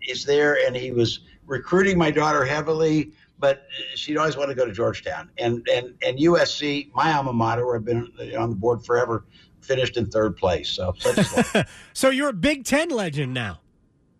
He's 0.00 0.24
there, 0.24 0.58
and 0.66 0.76
he 0.76 0.90
was 0.90 1.20
recruiting 1.46 1.96
my 1.96 2.10
daughter 2.10 2.44
heavily, 2.44 3.12
but 3.38 3.66
she'd 3.94 4.16
always 4.16 4.36
want 4.36 4.50
to 4.50 4.54
go 4.54 4.66
to 4.66 4.72
Georgetown 4.72 5.30
and 5.38 5.66
and 5.72 5.94
and 6.04 6.18
USC, 6.18 6.92
my 6.94 7.12
alma 7.12 7.32
mater, 7.32 7.64
where 7.64 7.76
I've 7.76 7.84
been 7.84 8.12
on 8.38 8.50
the 8.50 8.56
board 8.56 8.84
forever, 8.84 9.24
finished 9.60 9.96
in 9.96 10.06
third 10.06 10.36
place. 10.36 10.68
So, 10.68 10.94
so 11.92 12.10
you're 12.10 12.30
a 12.30 12.34
Big 12.34 12.64
Ten 12.64 12.90
legend 12.90 13.32
now. 13.32 13.60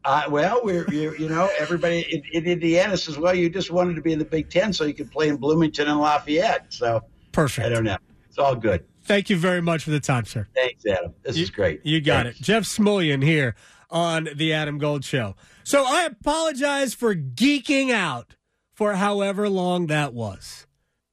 Uh, 0.08 0.22
well, 0.30 0.60
we're 0.64 0.86
you, 0.90 1.14
you 1.18 1.28
know 1.28 1.50
everybody 1.58 2.00
in, 2.10 2.22
in, 2.32 2.50
Indiana 2.50 2.96
says, 2.96 3.18
well, 3.18 3.34
you 3.34 3.50
just 3.50 3.70
wanted 3.70 3.94
to 3.94 4.00
be 4.00 4.10
in 4.10 4.18
the 4.18 4.24
Big 4.24 4.48
Ten 4.48 4.72
so 4.72 4.84
you 4.84 4.94
could 4.94 5.10
play 5.10 5.28
in 5.28 5.36
Bloomington 5.36 5.86
and 5.86 6.00
Lafayette. 6.00 6.72
So 6.72 7.02
perfect. 7.32 7.66
I 7.66 7.68
don't 7.68 7.84
know. 7.84 7.98
It's 8.26 8.38
all 8.38 8.56
good. 8.56 8.86
Thank 9.02 9.28
you 9.28 9.36
very 9.36 9.60
much 9.60 9.84
for 9.84 9.90
the 9.90 10.00
time, 10.00 10.24
sir. 10.24 10.48
Thanks, 10.54 10.86
Adam. 10.86 11.12
This 11.24 11.36
you, 11.36 11.42
is 11.42 11.50
great. 11.50 11.84
You 11.84 12.00
got 12.00 12.24
Thanks. 12.24 12.40
it. 12.40 12.42
Jeff 12.42 12.62
Smulyan 12.62 13.22
here 13.22 13.54
on 13.90 14.30
the 14.34 14.54
Adam 14.54 14.78
Gold 14.78 15.04
Show. 15.04 15.36
So 15.62 15.84
I 15.86 16.06
apologize 16.06 16.94
for 16.94 17.14
geeking 17.14 17.90
out 17.90 18.34
for 18.72 18.94
however 18.94 19.46
long 19.50 19.88
that 19.88 20.14
was. 20.14 20.66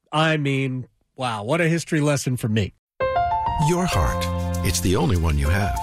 I 0.09 0.37
mean, 0.37 0.87
wow, 1.17 1.43
what 1.43 1.59
a 1.59 1.67
history 1.67 1.99
lesson 1.99 2.37
for 2.37 2.47
me. 2.47 2.73
Your 3.67 3.85
heart. 3.85 4.25
It's 4.65 4.79
the 4.79 4.95
only 4.95 5.17
one 5.17 5.37
you 5.37 5.49
have. 5.49 5.77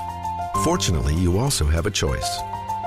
Fortunately, 0.65 1.15
you 1.15 1.37
also 1.37 1.67
have 1.67 1.85
a 1.85 1.91
choice. 1.91 2.41